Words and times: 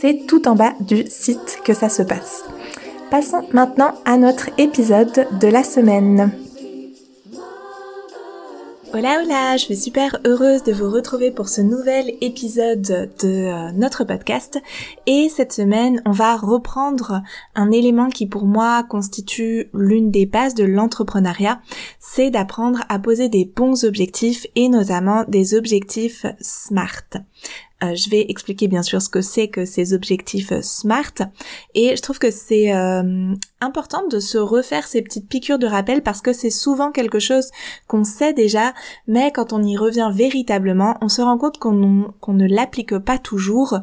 c'est 0.00 0.26
tout 0.26 0.48
en 0.48 0.54
bas 0.54 0.74
du 0.80 1.04
site 1.08 1.60
que 1.64 1.74
ça 1.74 1.88
se 1.88 2.02
passe. 2.02 2.44
Passons 3.10 3.46
maintenant 3.52 3.94
à 4.04 4.16
notre 4.16 4.50
épisode 4.58 5.26
de 5.40 5.48
la 5.48 5.62
semaine. 5.62 6.32
Hola 8.94 9.20
hola, 9.22 9.56
je 9.56 9.64
suis 9.64 9.76
super 9.76 10.16
heureuse 10.24 10.62
de 10.62 10.72
vous 10.72 10.90
retrouver 10.90 11.30
pour 11.30 11.48
ce 11.48 11.60
nouvel 11.60 12.14
épisode 12.22 13.10
de 13.20 13.28
euh, 13.28 13.72
notre 13.72 14.04
podcast 14.04 14.58
et 15.06 15.28
cette 15.28 15.52
semaine 15.52 16.00
on 16.06 16.12
va 16.12 16.36
reprendre 16.36 17.20
un 17.54 17.70
élément 17.72 18.08
qui 18.08 18.26
pour 18.26 18.46
moi 18.46 18.84
constitue 18.84 19.68
l'une 19.74 20.10
des 20.10 20.24
bases 20.24 20.54
de 20.54 20.64
l'entrepreneuriat, 20.64 21.60
c'est 21.98 22.30
d'apprendre 22.30 22.84
à 22.88 22.98
poser 22.98 23.28
des 23.28 23.44
bons 23.44 23.84
objectifs 23.84 24.46
et 24.54 24.68
notamment 24.68 25.24
des 25.28 25.54
objectifs 25.54 26.24
SMART. 26.40 27.18
Euh, 27.84 27.94
je 27.94 28.08
vais 28.08 28.24
expliquer 28.30 28.68
bien 28.68 28.82
sûr 28.82 29.02
ce 29.02 29.10
que 29.10 29.20
c'est 29.20 29.48
que 29.48 29.66
ces 29.66 29.92
objectifs 29.92 30.50
euh, 30.50 30.62
SMART. 30.62 31.12
Et 31.74 31.94
je 31.94 32.00
trouve 32.00 32.18
que 32.18 32.30
c'est 32.30 32.74
euh, 32.74 33.34
important 33.60 34.06
de 34.08 34.18
se 34.18 34.38
refaire 34.38 34.86
ces 34.86 35.02
petites 35.02 35.28
piqûres 35.28 35.58
de 35.58 35.66
rappel 35.66 36.02
parce 36.02 36.22
que 36.22 36.32
c'est 36.32 36.48
souvent 36.48 36.90
quelque 36.90 37.18
chose 37.18 37.50
qu'on 37.86 38.04
sait 38.04 38.32
déjà 38.32 38.72
mais 39.06 39.30
quand 39.30 39.52
on 39.52 39.62
y 39.62 39.76
revient 39.76 40.10
véritablement 40.12 40.96
on 41.02 41.08
se 41.08 41.20
rend 41.20 41.36
compte 41.36 41.58
qu'on 41.58 42.14
qu'on 42.20 42.32
ne 42.32 42.46
l'applique 42.46 42.98
pas 42.98 43.18
toujours 43.18 43.78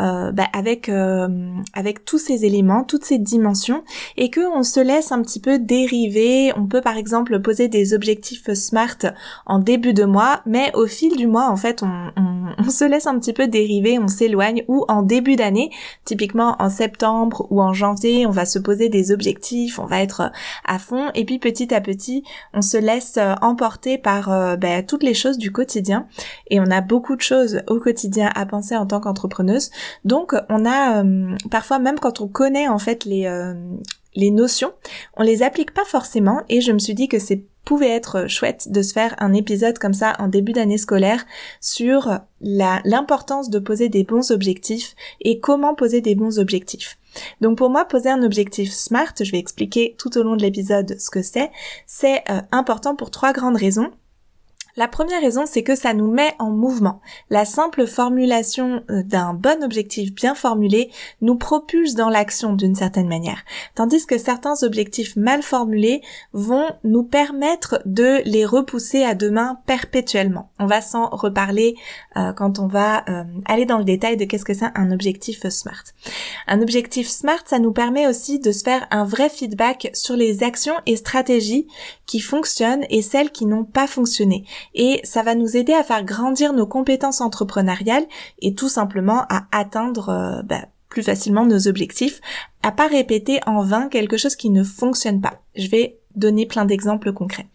euh, 0.00 0.32
bah, 0.32 0.48
avec 0.52 0.88
euh, 0.88 1.28
avec 1.72 2.04
tous 2.04 2.18
ces 2.18 2.44
éléments, 2.44 2.82
toutes 2.82 3.04
ces 3.04 3.18
dimensions, 3.18 3.84
et 4.16 4.28
que 4.28 4.40
on 4.40 4.64
se 4.64 4.80
laisse 4.80 5.12
un 5.12 5.22
petit 5.22 5.38
peu 5.38 5.60
dériver. 5.60 6.52
On 6.56 6.66
peut 6.66 6.80
par 6.80 6.96
exemple 6.96 7.38
poser 7.38 7.68
des 7.68 7.94
objectifs 7.94 8.52
SMART 8.52 9.12
en 9.46 9.60
début 9.60 9.94
de 9.94 10.04
mois, 10.04 10.40
mais 10.46 10.72
au 10.74 10.86
fil 10.86 11.16
du 11.16 11.28
mois, 11.28 11.48
en 11.48 11.56
fait, 11.56 11.84
on, 11.84 12.10
on, 12.16 12.68
se 12.70 12.84
laisse 12.84 13.06
un 13.06 13.16
petit 13.20 13.32
peu 13.32 13.46
dériver, 13.46 14.00
on 14.00 14.08
s'éloigne, 14.08 14.64
ou 14.66 14.84
en 14.88 15.02
début 15.02 15.36
d'année, 15.36 15.70
typiquement 16.04 16.56
en 16.58 16.70
septembre 16.70 17.46
ou 17.50 17.62
en 17.62 17.72
janvier, 17.72 18.26
on 18.26 18.30
va 18.30 18.46
se 18.46 18.58
poser 18.58 18.88
des 18.88 19.12
objectifs, 19.12 19.78
on 19.78 19.86
va 19.86 20.02
être 20.02 20.32
à 20.64 20.78
fond, 20.80 21.10
et 21.14 21.24
puis 21.24 21.38
petit 21.38 21.72
à 21.72 21.80
petit, 21.80 22.24
on 22.52 22.62
se 22.62 22.76
laisse 22.76 23.18
emporter 23.42 23.98
par 23.98 24.28
bah, 24.58 24.82
toutes 24.82 25.04
les 25.04 25.14
choses 25.14 25.38
du 25.38 25.52
quotidien, 25.52 26.08
et 26.50 26.58
on 26.58 26.70
a 26.70 26.80
beaucoup 26.80 27.14
de 27.14 27.20
choses 27.20 27.62
au 27.68 27.78
quotidien 27.78 28.30
à 28.34 28.44
penser 28.44 28.76
en 28.76 28.86
tant 28.86 29.00
qu'entrepreneuse. 29.00 29.70
Donc 30.04 30.34
on 30.48 30.64
a 30.64 31.02
euh, 31.02 31.36
parfois 31.50 31.78
même 31.78 31.98
quand 31.98 32.20
on 32.20 32.28
connaît 32.28 32.68
en 32.68 32.78
fait 32.78 33.04
les 33.04 33.26
euh, 33.26 33.54
les 34.14 34.30
notions, 34.30 34.72
on 35.16 35.22
les 35.22 35.42
applique 35.42 35.74
pas 35.74 35.84
forcément 35.84 36.42
et 36.48 36.60
je 36.60 36.72
me 36.72 36.78
suis 36.78 36.94
dit 36.94 37.08
que 37.08 37.18
c'est 37.18 37.44
pouvait 37.64 37.90
être 37.90 38.28
chouette 38.28 38.70
de 38.70 38.82
se 38.82 38.92
faire 38.92 39.14
un 39.18 39.32
épisode 39.32 39.78
comme 39.78 39.94
ça 39.94 40.14
en 40.18 40.28
début 40.28 40.52
d'année 40.52 40.78
scolaire 40.78 41.24
sur 41.60 42.18
l'importance 42.40 43.50
de 43.50 43.58
poser 43.58 43.88
des 43.88 44.04
bons 44.04 44.30
objectifs 44.30 44.94
et 45.20 45.40
comment 45.40 45.74
poser 45.74 46.00
des 46.00 46.14
bons 46.14 46.38
objectifs. 46.38 46.98
Donc 47.40 47.58
pour 47.58 47.70
moi, 47.70 47.84
poser 47.84 48.10
un 48.10 48.22
objectif 48.22 48.72
SMART, 48.72 49.14
je 49.20 49.30
vais 49.30 49.38
expliquer 49.38 49.94
tout 49.98 50.16
au 50.18 50.22
long 50.22 50.36
de 50.36 50.42
l'épisode 50.42 50.96
ce 50.98 51.10
que 51.10 51.22
c'est, 51.22 51.50
c'est 51.86 52.22
euh, 52.30 52.40
important 52.52 52.96
pour 52.96 53.10
trois 53.10 53.32
grandes 53.32 53.56
raisons. 53.56 53.90
La 54.76 54.88
première 54.88 55.20
raison, 55.20 55.44
c'est 55.46 55.62
que 55.62 55.76
ça 55.76 55.94
nous 55.94 56.10
met 56.10 56.34
en 56.40 56.50
mouvement. 56.50 57.00
La 57.30 57.44
simple 57.44 57.86
formulation 57.86 58.82
euh, 58.90 59.04
d'un 59.04 59.32
bon 59.32 59.62
objectif 59.62 60.12
bien 60.12 60.34
formulé 60.34 60.90
nous 61.20 61.36
propulse 61.36 61.94
dans 61.94 62.08
l'action 62.08 62.54
d'une 62.54 62.74
certaine 62.74 63.06
manière. 63.06 63.44
Tandis 63.76 64.04
que 64.04 64.18
certains 64.18 64.64
objectifs 64.64 65.14
mal 65.14 65.44
formulés 65.44 66.02
vont 66.32 66.66
nous 66.82 67.04
permettre 67.04 67.82
de 67.84 68.20
les 68.24 68.44
repousser 68.44 69.04
à 69.04 69.14
demain 69.14 69.60
perpétuellement. 69.64 70.50
On 70.58 70.66
va 70.66 70.80
s'en 70.80 71.08
reparler 71.08 71.76
euh, 72.16 72.32
quand 72.32 72.58
on 72.58 72.66
va 72.66 73.04
euh, 73.08 73.22
aller 73.44 73.66
dans 73.66 73.78
le 73.78 73.84
détail 73.84 74.16
de 74.16 74.24
qu'est-ce 74.24 74.44
que 74.44 74.54
c'est 74.54 74.72
un 74.74 74.90
objectif 74.90 75.48
SMART. 75.48 75.84
Un 76.48 76.60
objectif 76.60 77.08
SMART, 77.08 77.44
ça 77.46 77.60
nous 77.60 77.72
permet 77.72 78.08
aussi 78.08 78.40
de 78.40 78.50
se 78.50 78.64
faire 78.64 78.88
un 78.90 79.04
vrai 79.04 79.28
feedback 79.28 79.90
sur 79.94 80.16
les 80.16 80.42
actions 80.42 80.74
et 80.86 80.96
stratégies 80.96 81.68
qui 82.06 82.18
fonctionnent 82.18 82.86
et 82.90 83.02
celles 83.02 83.30
qui 83.30 83.46
n'ont 83.46 83.64
pas 83.64 83.86
fonctionné 83.86 84.44
et 84.74 85.00
ça 85.04 85.22
va 85.22 85.34
nous 85.34 85.56
aider 85.56 85.72
à 85.72 85.84
faire 85.84 86.04
grandir 86.04 86.52
nos 86.52 86.66
compétences 86.66 87.20
entrepreneuriales 87.20 88.06
et 88.40 88.54
tout 88.54 88.68
simplement 88.68 89.24
à 89.28 89.44
atteindre 89.52 90.08
euh, 90.08 90.42
bah, 90.42 90.66
plus 90.88 91.02
facilement 91.02 91.44
nos 91.44 91.66
objectifs, 91.66 92.20
à 92.62 92.70
pas 92.70 92.86
répéter 92.86 93.40
en 93.46 93.62
vain 93.62 93.88
quelque 93.88 94.16
chose 94.16 94.36
qui 94.36 94.50
ne 94.50 94.62
fonctionne 94.62 95.20
pas. 95.20 95.40
Je 95.56 95.68
vais 95.68 95.98
donner 96.14 96.46
plein 96.46 96.64
d'exemples 96.64 97.12
concrets. 97.12 97.46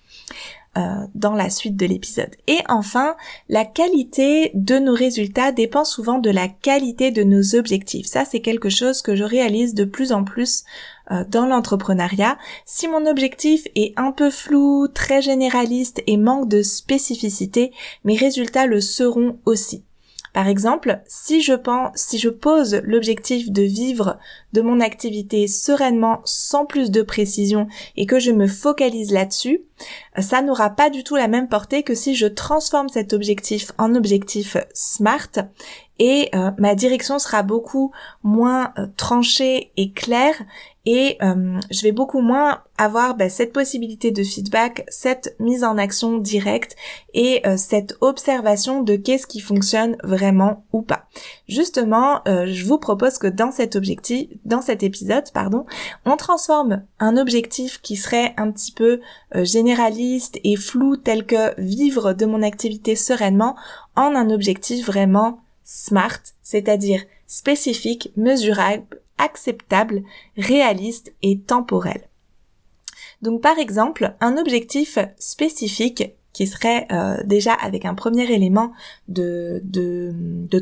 Euh, 0.77 1.07
dans 1.15 1.33
la 1.33 1.49
suite 1.49 1.75
de 1.75 1.87
l'épisode. 1.87 2.29
Et 2.45 2.59
enfin, 2.69 3.15
la 3.49 3.65
qualité 3.65 4.51
de 4.53 4.77
nos 4.77 4.93
résultats 4.93 5.51
dépend 5.51 5.83
souvent 5.83 6.19
de 6.19 6.29
la 6.29 6.47
qualité 6.47 7.09
de 7.09 7.23
nos 7.23 7.55
objectifs. 7.55 8.05
Ça, 8.05 8.23
c'est 8.23 8.39
quelque 8.39 8.69
chose 8.69 9.01
que 9.01 9.15
je 9.15 9.23
réalise 9.23 9.73
de 9.73 9.83
plus 9.83 10.11
en 10.11 10.23
plus 10.23 10.65
dans 11.29 11.45
l'entrepreneuriat. 11.45 12.37
Si 12.65 12.87
mon 12.87 13.05
objectif 13.05 13.67
est 13.75 13.93
un 13.97 14.11
peu 14.11 14.29
flou, 14.29 14.87
très 14.87 15.21
généraliste 15.21 16.01
et 16.07 16.17
manque 16.17 16.47
de 16.47 16.61
spécificité, 16.61 17.71
mes 18.03 18.15
résultats 18.15 18.67
le 18.67 18.81
seront 18.81 19.39
aussi. 19.45 19.83
Par 20.33 20.47
exemple, 20.47 21.01
si 21.07 21.41
je 21.41 21.53
pense, 21.53 21.91
si 21.95 22.19
je 22.19 22.29
pose 22.29 22.81
l'objectif 22.83 23.51
de 23.51 23.63
vivre 23.63 24.19
de 24.53 24.61
mon 24.61 24.79
activité 24.79 25.47
sereinement 25.47 26.21
sans 26.23 26.65
plus 26.65 26.91
de 26.91 27.01
précision 27.01 27.67
et 27.97 28.05
que 28.05 28.19
je 28.19 28.31
me 28.31 28.47
focalise 28.47 29.11
là-dessus, 29.11 29.61
ça 30.17 30.41
n'aura 30.41 30.69
pas 30.69 30.89
du 30.89 31.03
tout 31.03 31.15
la 31.15 31.27
même 31.27 31.49
portée 31.49 31.83
que 31.83 31.95
si 31.95 32.15
je 32.15 32.27
transforme 32.27 32.89
cet 32.89 33.13
objectif 33.13 33.71
en 33.77 33.95
objectif 33.95 34.55
SMART 34.73 35.31
et 35.97 36.29
euh, 36.33 36.51
ma 36.57 36.75
direction 36.75 37.19
sera 37.19 37.43
beaucoup 37.43 37.91
moins 38.23 38.71
euh, 38.77 38.87
tranchée 38.95 39.71
et 39.77 39.91
claire 39.91 40.35
et 40.91 41.17
euh, 41.21 41.59
je 41.69 41.83
vais 41.83 41.91
beaucoup 41.91 42.19
moins 42.19 42.63
avoir 42.79 43.15
bah, 43.15 43.29
cette 43.29 43.53
possibilité 43.53 44.09
de 44.09 44.23
feedback, 44.23 44.85
cette 44.87 45.35
mise 45.39 45.63
en 45.63 45.77
action 45.77 46.17
directe 46.17 46.75
et 47.13 47.43
cette 47.57 47.95
observation 48.01 48.81
de 48.81 48.95
qu'est-ce 48.95 49.27
qui 49.27 49.39
fonctionne 49.39 49.97
vraiment 50.03 50.65
ou 50.73 50.81
pas. 50.81 51.05
Justement, 51.47 52.21
je 52.25 52.65
vous 52.65 52.77
propose 52.77 53.17
que 53.17 53.27
dans 53.27 53.51
cet 53.51 53.75
objectif, 53.75 54.29
dans 54.45 54.61
cet 54.61 54.81
épisode, 54.83 55.29
pardon, 55.33 55.65
on 56.05 56.15
transforme 56.15 56.83
un 56.99 57.17
objectif 57.17 57.81
qui 57.81 57.97
serait 57.97 58.33
un 58.37 58.51
petit 58.51 58.71
peu 58.71 59.01
généraliste 59.35 60.39
et 60.43 60.55
flou 60.55 60.95
tel 60.95 61.25
que 61.25 61.59
vivre 61.59 62.13
de 62.13 62.25
mon 62.25 62.41
activité 62.41 62.95
sereinement 62.95 63.55
en 63.95 64.15
un 64.15 64.29
objectif 64.29 64.85
vraiment 64.85 65.39
SMART, 65.63 66.21
c'est-à-dire 66.41 67.03
spécifique, 67.27 68.11
mesurable, 68.17 68.83
acceptable, 69.19 70.03
réaliste 70.37 71.13
et 71.21 71.39
temporel. 71.39 72.09
Donc 73.21 73.41
par 73.41 73.59
exemple, 73.59 74.15
un 74.21 74.37
objectif 74.37 74.97
spécifique 75.17 76.15
qui 76.33 76.47
serait 76.47 76.87
euh, 76.91 77.17
déjà 77.25 77.53
avec 77.53 77.85
un 77.85 77.95
premier 77.95 78.31
élément 78.31 78.71
de, 79.07 79.61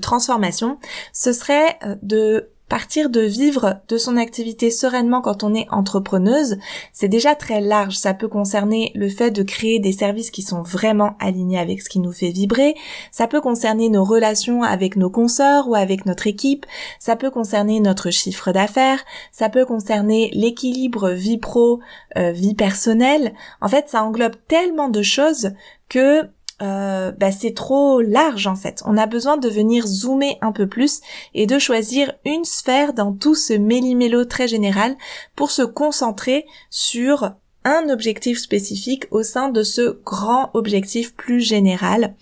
transformation, 0.01 0.79
ce 1.13 1.33
serait 1.33 1.77
euh, 1.83 1.95
de 2.01 2.49
Partir 2.69 3.09
de 3.09 3.21
vivre 3.21 3.79
de 3.87 3.97
son 3.97 4.17
activité 4.17 4.71
sereinement 4.71 5.21
quand 5.21 5.43
on 5.43 5.55
est 5.55 5.67
entrepreneuse, 5.71 6.57
c'est 6.91 7.07
déjà 7.07 7.33
très 7.33 7.61
large. 7.61 7.95
Ça 7.95 8.13
peut 8.13 8.27
concerner 8.27 8.91
le 8.93 9.07
fait 9.07 9.31
de 9.31 9.41
créer 9.41 9.79
des 9.79 9.93
services 9.93 10.31
qui 10.31 10.41
sont 10.41 10.63
vraiment 10.63 11.15
alignés 11.19 11.59
avec 11.59 11.81
ce 11.81 11.87
qui 11.87 11.99
nous 11.99 12.11
fait 12.11 12.31
vibrer. 12.31 12.75
Ça 13.11 13.27
peut 13.27 13.39
concerner 13.39 13.87
nos 13.87 14.03
relations 14.03 14.63
avec 14.63 14.97
nos 14.97 15.09
consorts 15.09 15.69
ou 15.69 15.75
avec 15.75 16.05
notre 16.05 16.27
équipe. 16.27 16.65
Ça 16.99 17.15
peut 17.15 17.31
concerner 17.31 17.79
notre 17.79 18.11
chiffre 18.11 18.51
d'affaires. 18.51 18.99
Ça 19.31 19.47
peut 19.47 19.65
concerner 19.65 20.29
l'équilibre 20.33 21.11
vie 21.11 21.37
pro, 21.37 21.79
euh, 22.17 22.31
vie 22.31 22.53
personnelle. 22.53 23.33
En 23.61 23.69
fait, 23.69 23.87
ça 23.87 24.03
englobe 24.03 24.35
tellement 24.49 24.89
de 24.89 25.01
choses 25.01 25.51
que 25.87 26.29
euh, 26.61 27.11
bah, 27.11 27.31
c'est 27.31 27.53
trop 27.53 28.01
large 28.01 28.47
en 28.47 28.55
fait. 28.55 28.81
On 28.85 28.97
a 28.97 29.05
besoin 29.05 29.37
de 29.37 29.47
venir 29.47 29.85
zoomer 29.85 30.37
un 30.41 30.51
peu 30.51 30.67
plus 30.67 31.01
et 31.35 31.45
de 31.45 31.59
choisir 31.59 32.13
une 32.25 32.45
sphère 32.45 32.93
dans 32.93 33.13
tout 33.13 33.35
ce 33.35 33.53
méli-mélo 33.53 34.25
très 34.25 34.47
général 34.47 34.95
pour 35.35 35.51
se 35.51 35.61
concentrer 35.61 36.45
sur 36.69 37.31
un 37.63 37.89
objectif 37.89 38.39
spécifique 38.39 39.05
au 39.11 39.23
sein 39.23 39.49
de 39.49 39.61
ce 39.61 39.99
grand 40.05 40.49
objectif 40.53 41.13
plus 41.13 41.41
général. 41.41 42.15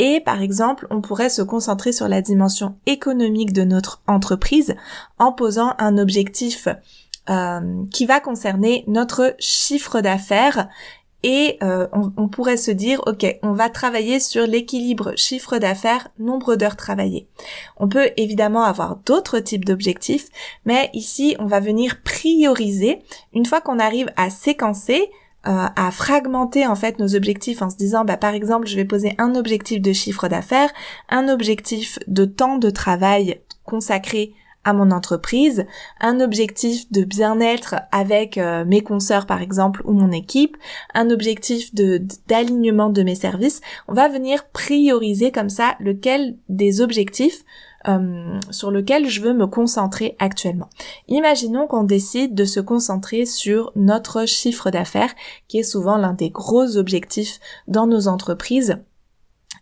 Et 0.00 0.20
par 0.20 0.42
exemple, 0.42 0.88
on 0.90 1.00
pourrait 1.00 1.30
se 1.30 1.42
concentrer 1.42 1.92
sur 1.92 2.08
la 2.08 2.20
dimension 2.20 2.76
économique 2.86 3.52
de 3.52 3.62
notre 3.62 4.02
entreprise 4.08 4.74
en 5.18 5.32
posant 5.32 5.74
un 5.78 5.98
objectif 5.98 6.68
euh, 7.30 7.84
qui 7.92 8.06
va 8.06 8.20
concerner 8.20 8.84
notre 8.86 9.36
chiffre 9.38 10.00
d'affaires 10.00 10.68
et 11.24 11.58
euh, 11.62 11.88
on, 11.92 12.28
pourrait 12.28 12.56
se 12.56 12.70
dire, 12.70 13.02
ok, 13.06 13.26
on 13.42 13.52
va 13.52 13.70
travailler 13.70 14.20
sur 14.20 14.46
l'équilibre 14.46 15.14
chiffre 15.16 15.58
d'affaires, 15.58 16.08
nombre 16.18 16.54
d'heures 16.54 16.76
travaillées. 16.76 17.26
On 17.76 17.88
peut 17.88 18.10
évidemment 18.16 18.62
avoir 18.62 18.96
d'autres 19.04 19.40
types 19.40 19.64
d'objectifs, 19.64 20.28
mais 20.64 20.90
ici, 20.92 21.34
on 21.40 21.46
va 21.46 21.58
venir 21.58 22.02
prioriser. 22.04 23.00
Une 23.34 23.46
fois 23.46 23.60
qu'on 23.60 23.80
arrive 23.80 24.12
à 24.16 24.30
séquencer, 24.30 25.10
euh, 25.46 25.66
à 25.74 25.90
fragmenter 25.90 26.66
en 26.66 26.74
fait 26.74 26.98
nos 26.98 27.16
objectifs 27.16 27.62
en 27.62 27.70
se 27.70 27.76
disant, 27.76 28.04
bah, 28.04 28.16
par 28.16 28.34
exemple, 28.34 28.68
je 28.68 28.76
vais 28.76 28.84
poser 28.84 29.14
un 29.18 29.34
objectif 29.34 29.82
de 29.82 29.92
chiffre 29.92 30.28
d'affaires, 30.28 30.70
un 31.08 31.28
objectif 31.28 31.98
de 32.06 32.26
temps 32.26 32.58
de 32.58 32.70
travail 32.70 33.40
consacré 33.64 34.34
à 34.64 34.72
mon 34.72 34.90
entreprise, 34.90 35.66
un 36.00 36.20
objectif 36.20 36.90
de 36.92 37.02
bien-être 37.02 37.76
avec 37.90 38.36
euh, 38.36 38.64
mes 38.64 38.82
consoeurs 38.82 39.26
par 39.26 39.40
exemple 39.40 39.82
ou 39.84 39.92
mon 39.92 40.12
équipe, 40.12 40.56
un 40.94 41.10
objectif 41.10 41.74
d'alignement 41.74 42.90
de 42.90 43.02
mes 43.02 43.14
services, 43.14 43.60
on 43.86 43.94
va 43.94 44.08
venir 44.08 44.46
prioriser 44.52 45.32
comme 45.32 45.48
ça 45.48 45.76
lequel 45.80 46.36
des 46.48 46.80
objectifs 46.80 47.44
euh, 47.86 48.40
sur 48.50 48.70
lequel 48.70 49.08
je 49.08 49.22
veux 49.22 49.32
me 49.32 49.46
concentrer 49.46 50.16
actuellement. 50.18 50.68
Imaginons 51.06 51.66
qu'on 51.66 51.84
décide 51.84 52.34
de 52.34 52.44
se 52.44 52.60
concentrer 52.60 53.24
sur 53.24 53.72
notre 53.76 54.26
chiffre 54.26 54.70
d'affaires, 54.70 55.14
qui 55.46 55.60
est 55.60 55.62
souvent 55.62 55.96
l'un 55.96 56.12
des 56.12 56.30
gros 56.30 56.76
objectifs 56.76 57.38
dans 57.68 57.86
nos 57.86 58.08
entreprises 58.08 58.78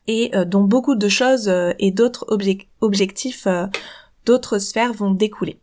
et 0.09 0.35
euh, 0.35 0.45
dont 0.45 0.65
beaucoup 0.65 0.95
de 0.95 1.09
choses 1.09 1.53
et 1.79 1.91
d'autres 1.91 2.27
objectifs 2.81 3.47
d'autres 4.27 4.59
sphères 4.59 4.93
vont 4.93 5.13
découler. 5.13 5.59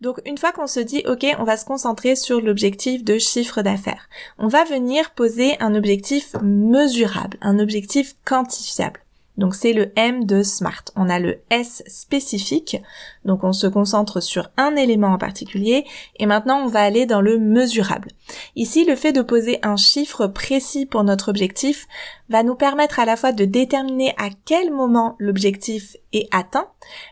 Donc 0.00 0.20
une 0.26 0.38
fois 0.38 0.52
qu'on 0.52 0.66
se 0.66 0.80
dit 0.80 1.02
ok 1.06 1.24
on 1.38 1.44
va 1.44 1.56
se 1.56 1.64
concentrer 1.64 2.16
sur 2.16 2.40
l'objectif 2.40 3.04
de 3.04 3.18
chiffre 3.18 3.62
d'affaires, 3.62 4.08
on 4.38 4.48
va 4.48 4.64
venir 4.64 5.12
poser 5.12 5.56
un 5.60 5.74
objectif 5.74 6.34
mesurable, 6.42 7.38
un 7.40 7.58
objectif 7.58 8.14
quantifiable. 8.24 9.00
Donc 9.38 9.54
c'est 9.54 9.72
le 9.72 9.92
M 9.96 10.26
de 10.26 10.42
SMART. 10.42 10.84
On 10.94 11.08
a 11.08 11.18
le 11.18 11.40
S 11.50 11.82
spécifique, 11.86 12.76
donc 13.24 13.44
on 13.44 13.52
se 13.52 13.66
concentre 13.66 14.20
sur 14.20 14.50
un 14.56 14.76
élément 14.76 15.08
en 15.08 15.18
particulier, 15.18 15.84
et 16.18 16.26
maintenant 16.26 16.62
on 16.62 16.66
va 16.66 16.80
aller 16.80 17.06
dans 17.06 17.20
le 17.20 17.38
mesurable. 17.38 18.08
Ici, 18.56 18.84
le 18.84 18.94
fait 18.94 19.12
de 19.12 19.22
poser 19.22 19.58
un 19.62 19.76
chiffre 19.76 20.26
précis 20.26 20.86
pour 20.86 21.02
notre 21.04 21.30
objectif 21.30 21.88
va 22.28 22.42
nous 22.42 22.54
permettre 22.54 23.00
à 23.00 23.04
la 23.04 23.16
fois 23.16 23.32
de 23.32 23.44
déterminer 23.44 24.14
à 24.18 24.28
quel 24.44 24.70
moment 24.70 25.16
l'objectif 25.18 25.96
est 26.12 26.28
atteint, 26.30 26.68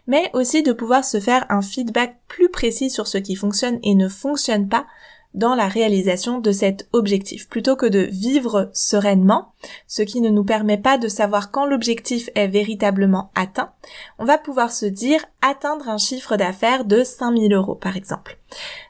mais 0.07 0.31
aussi 0.35 0.63
de 0.63 0.73
pouvoir 0.73 1.05
se 1.05 1.21
faire 1.21 1.47
un 1.49 1.63
feedback 1.63 2.19
plus 2.29 2.51
précis 2.51 2.91
sur 2.91 3.07
ce 3.07 3.19
qui 3.19 3.35
fonctionne 3.35 3.79
et 3.83 3.95
ne 3.95 4.09
fonctionne 4.09 4.69
pas 4.69 4.87
dans 5.35 5.55
la 5.55 5.69
réalisation 5.69 6.41
de 6.41 6.51
cet 6.51 6.89
objectif, 6.93 7.49
plutôt 7.49 7.77
que 7.77 7.87
de 7.87 8.01
vivre 8.01 8.71
sereinement, 8.73 9.53
ce 9.87 10.03
qui 10.03 10.21
ne 10.21 10.29
nous 10.29 10.45
permet 10.45 10.79
pas 10.79 10.99
de 10.99 11.09
savoir 11.09 11.51
quand 11.51 11.67
l'objectif 11.67 12.31
est 12.35 12.49
véritablement 12.49 13.31
atteint, 13.35 13.73
on 14.19 14.25
va 14.25 14.39
pouvoir 14.39 14.73
se 14.73 14.87
dire 14.87 15.25
atteindre 15.41 15.89
un 15.89 15.99
chiffre 15.99 16.37
d'affaires 16.37 16.85
de 16.85 17.05
5000 17.05 17.53
euros 17.55 17.77
par 17.77 17.97
exemple. 17.97 18.39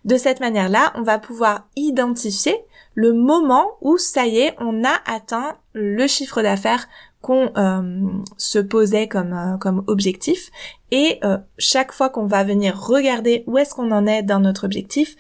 De 0.05 0.17
cette 0.17 0.41
manière-là, 0.41 0.93
on 0.95 1.03
va 1.03 1.19
pouvoir 1.19 1.67
identifier 1.77 2.57
le 2.95 3.13
moment 3.13 3.67
où 3.81 3.99
ça 3.99 4.27
y 4.27 4.39
est, 4.39 4.57
on 4.59 4.85
a 4.85 4.95
atteint 5.07 5.57
le 5.75 6.07
chiffre 6.07 6.43
d'affaires 6.43 6.89
qu'on 7.23 7.53
euh, 7.57 8.09
se 8.39 8.59
posait 8.59 9.07
comme 9.07 9.35
euh, 9.35 9.59
comme 9.59 9.85
objectif 9.87 10.51
et 10.91 11.19
euh, 11.23 11.37
chaque 11.59 11.93
fois 11.93 12.09
qu'on 12.09 12.27
va 12.27 12.45
venir 12.45 12.81
regarder 12.81 13.45
où 13.47 13.59
est-ce 13.59 13.75
qu'on 13.75 13.91
en 13.91 14.07
est 14.07 14.23
dans 14.23 14.41
notre 14.41 14.65
objectif, 14.65 15.17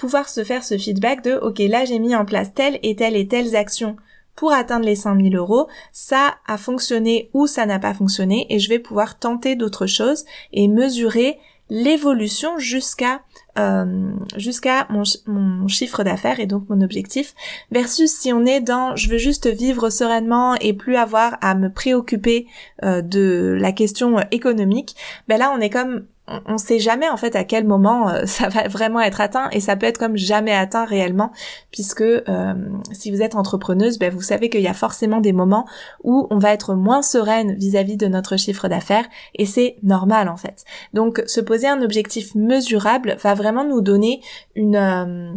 pouvoir 0.00 0.30
se 0.30 0.44
faire 0.44 0.64
ce 0.64 0.78
feedback 0.78 1.22
de 1.22 1.34
ok 1.34 1.58
là 1.58 1.84
j'ai 1.84 1.98
mis 1.98 2.16
en 2.16 2.24
place 2.24 2.54
telle 2.54 2.78
et 2.82 2.96
telle 2.96 3.16
et 3.16 3.28
telles 3.28 3.54
actions 3.54 3.96
pour 4.34 4.52
atteindre 4.52 4.86
les 4.86 4.96
5000 4.96 5.36
euros, 5.36 5.68
ça 5.92 6.36
a 6.46 6.56
fonctionné 6.56 7.28
ou 7.34 7.46
ça 7.46 7.66
n'a 7.66 7.78
pas 7.78 7.92
fonctionné 7.92 8.46
et 8.48 8.58
je 8.58 8.70
vais 8.70 8.78
pouvoir 8.78 9.18
tenter 9.18 9.54
d'autres 9.54 9.86
choses 9.86 10.24
et 10.54 10.66
mesurer 10.66 11.38
l'évolution 11.68 12.58
jusqu'à 12.58 13.20
euh, 13.58 14.10
jusqu'à 14.38 14.86
mon, 14.88 15.02
mon, 15.26 15.68
chiffre 15.68 16.02
d'affaires 16.04 16.40
et 16.40 16.46
donc 16.46 16.64
mon 16.70 16.80
objectif 16.80 17.34
versus 17.70 18.10
si 18.10 18.32
on 18.32 18.46
est 18.46 18.62
dans 18.62 18.96
je 18.96 19.10
veux 19.10 19.18
juste 19.18 19.46
vivre 19.46 19.90
sereinement 19.90 20.54
et 20.54 20.72
plus 20.72 20.96
avoir 20.96 21.36
à 21.42 21.54
me 21.54 21.70
préoccuper 21.70 22.46
euh, 22.82 23.02
de 23.02 23.54
la 23.60 23.72
question 23.72 24.16
économique. 24.30 24.96
Ben 25.28 25.38
là 25.38 25.52
on 25.54 25.60
est 25.60 25.68
comme 25.70 26.06
on 26.46 26.52
ne 26.52 26.58
sait 26.58 26.78
jamais 26.78 27.08
en 27.08 27.16
fait 27.16 27.36
à 27.36 27.44
quel 27.44 27.66
moment 27.66 28.08
euh, 28.08 28.22
ça 28.26 28.48
va 28.48 28.68
vraiment 28.68 29.00
être 29.00 29.20
atteint 29.20 29.48
et 29.50 29.60
ça 29.60 29.76
peut 29.76 29.86
être 29.86 29.98
comme 29.98 30.16
jamais 30.16 30.54
atteint 30.54 30.84
réellement 30.84 31.32
puisque 31.70 32.00
euh, 32.02 32.54
si 32.92 33.10
vous 33.10 33.22
êtes 33.22 33.34
entrepreneuse, 33.34 33.98
ben, 33.98 34.12
vous 34.12 34.22
savez 34.22 34.50
qu'il 34.50 34.60
y 34.60 34.68
a 34.68 34.74
forcément 34.74 35.20
des 35.20 35.32
moments 35.32 35.66
où 36.02 36.26
on 36.30 36.38
va 36.38 36.52
être 36.52 36.74
moins 36.74 37.02
sereine 37.02 37.54
vis-à-vis 37.54 37.96
de 37.96 38.06
notre 38.06 38.36
chiffre 38.36 38.68
d'affaires 38.68 39.06
et 39.34 39.46
c'est 39.46 39.76
normal 39.82 40.28
en 40.28 40.36
fait. 40.36 40.64
Donc 40.94 41.22
se 41.26 41.40
poser 41.40 41.68
un 41.68 41.82
objectif 41.82 42.34
mesurable 42.34 43.16
va 43.22 43.34
vraiment 43.34 43.64
nous 43.64 43.80
donner 43.80 44.22
une 44.54 44.76
euh, 44.76 45.34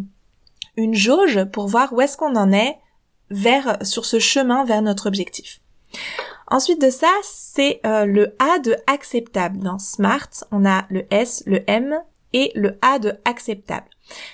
une 0.76 0.96
jauge 0.96 1.44
pour 1.52 1.68
voir 1.68 1.94
où 1.94 2.02
est-ce 2.02 2.18
qu'on 2.18 2.36
en 2.36 2.52
est 2.52 2.78
vers 3.30 3.78
sur 3.82 4.06
ce 4.06 4.20
chemin 4.20 4.66
vers 4.66 4.82
notre 4.82 5.08
objectif. 5.08 5.60
Ensuite 6.54 6.80
de 6.80 6.92
ça, 6.92 7.10
c'est 7.24 7.82
euh, 7.84 8.06
le 8.06 8.36
A 8.38 8.60
de 8.60 8.76
acceptable. 8.86 9.58
Dans 9.58 9.80
SMART, 9.80 10.30
on 10.52 10.68
a 10.68 10.86
le 10.92 11.08
S, 11.10 11.42
le 11.48 11.64
M 11.66 12.00
et 12.32 12.52
le 12.54 12.78
A 12.84 13.00
de 13.00 13.14
acceptable. 13.26 13.88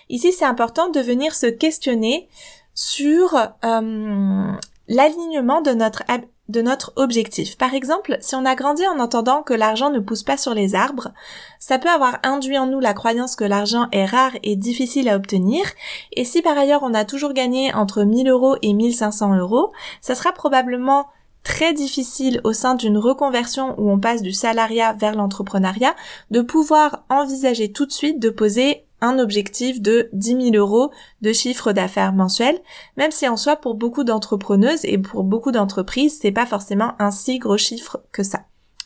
Ici, 0.09 0.33
c'est 0.33 0.43
important 0.43 0.89
de 0.89 0.99
venir 0.99 1.33
se 1.33 1.45
questionner 1.45 2.27
sur 2.73 3.35
euh, 3.63 4.51
l'alignement 4.89 5.61
de 5.61 5.71
notre 5.71 6.03
de 6.49 6.61
notre 6.61 6.91
objectif. 6.97 7.57
Par 7.57 7.73
exemple, 7.73 8.17
si 8.19 8.35
on 8.35 8.43
a 8.43 8.55
grandi 8.55 8.85
en 8.85 8.99
entendant 8.99 9.41
que 9.41 9.53
l'argent 9.53 9.89
ne 9.89 9.99
pousse 9.99 10.23
pas 10.23 10.35
sur 10.35 10.53
les 10.53 10.75
arbres, 10.75 11.13
ça 11.57 11.77
peut 11.77 11.89
avoir 11.89 12.19
induit 12.23 12.57
en 12.57 12.65
nous 12.65 12.81
la 12.81 12.93
croyance 12.93 13.37
que 13.37 13.45
l'argent 13.45 13.87
est 13.93 14.05
rare 14.05 14.31
et 14.43 14.57
difficile 14.57 15.07
à 15.07 15.15
obtenir, 15.15 15.63
et 16.11 16.25
si 16.25 16.41
par 16.41 16.57
ailleurs 16.57 16.83
on 16.83 16.95
a 16.95 17.05
toujours 17.05 17.33
gagné 17.33 17.73
entre 17.73 18.03
1000 18.03 18.27
euros 18.27 18.57
et 18.61 18.73
1500 18.73 19.37
euros, 19.37 19.71
ça 20.01 20.15
sera 20.15 20.33
probablement 20.33 21.05
très 21.43 21.73
difficile 21.73 22.41
au 22.43 22.53
sein 22.53 22.75
d'une 22.75 22.97
reconversion 22.97 23.79
où 23.79 23.89
on 23.89 23.99
passe 23.99 24.21
du 24.21 24.31
salariat 24.31 24.93
vers 24.93 25.15
l'entrepreneuriat 25.15 25.95
de 26.31 26.41
pouvoir 26.41 27.03
envisager 27.09 27.71
tout 27.71 27.85
de 27.85 27.91
suite 27.91 28.19
de 28.19 28.29
poser 28.29 28.85
un 29.01 29.19
objectif 29.19 29.81
de 29.81 30.09
10 30.13 30.51
000 30.51 30.55
euros 30.55 30.91
de 31.21 31.31
chiffre 31.31 31.71
d'affaires 31.71 32.13
mensuel, 32.13 32.59
même 32.97 33.11
si 33.11 33.27
en 33.27 33.37
soi 33.37 33.55
pour 33.55 33.75
beaucoup 33.75 34.03
d'entrepreneuses 34.03 34.83
et 34.83 34.97
pour 34.97 35.23
beaucoup 35.23 35.51
d'entreprises 35.51 36.19
c'est 36.21 36.31
pas 36.31 36.45
forcément 36.45 36.93
un 36.99 37.11
si 37.11 37.39
gros 37.39 37.57
chiffre 37.57 38.01
que 38.11 38.23
ça. 38.23 38.41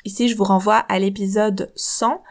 Ici 0.06 0.28
je 0.28 0.38
vous 0.38 0.44
renvoie 0.44 0.78
à 0.78 1.00
l'épisode 1.00 1.72
100 1.76 2.22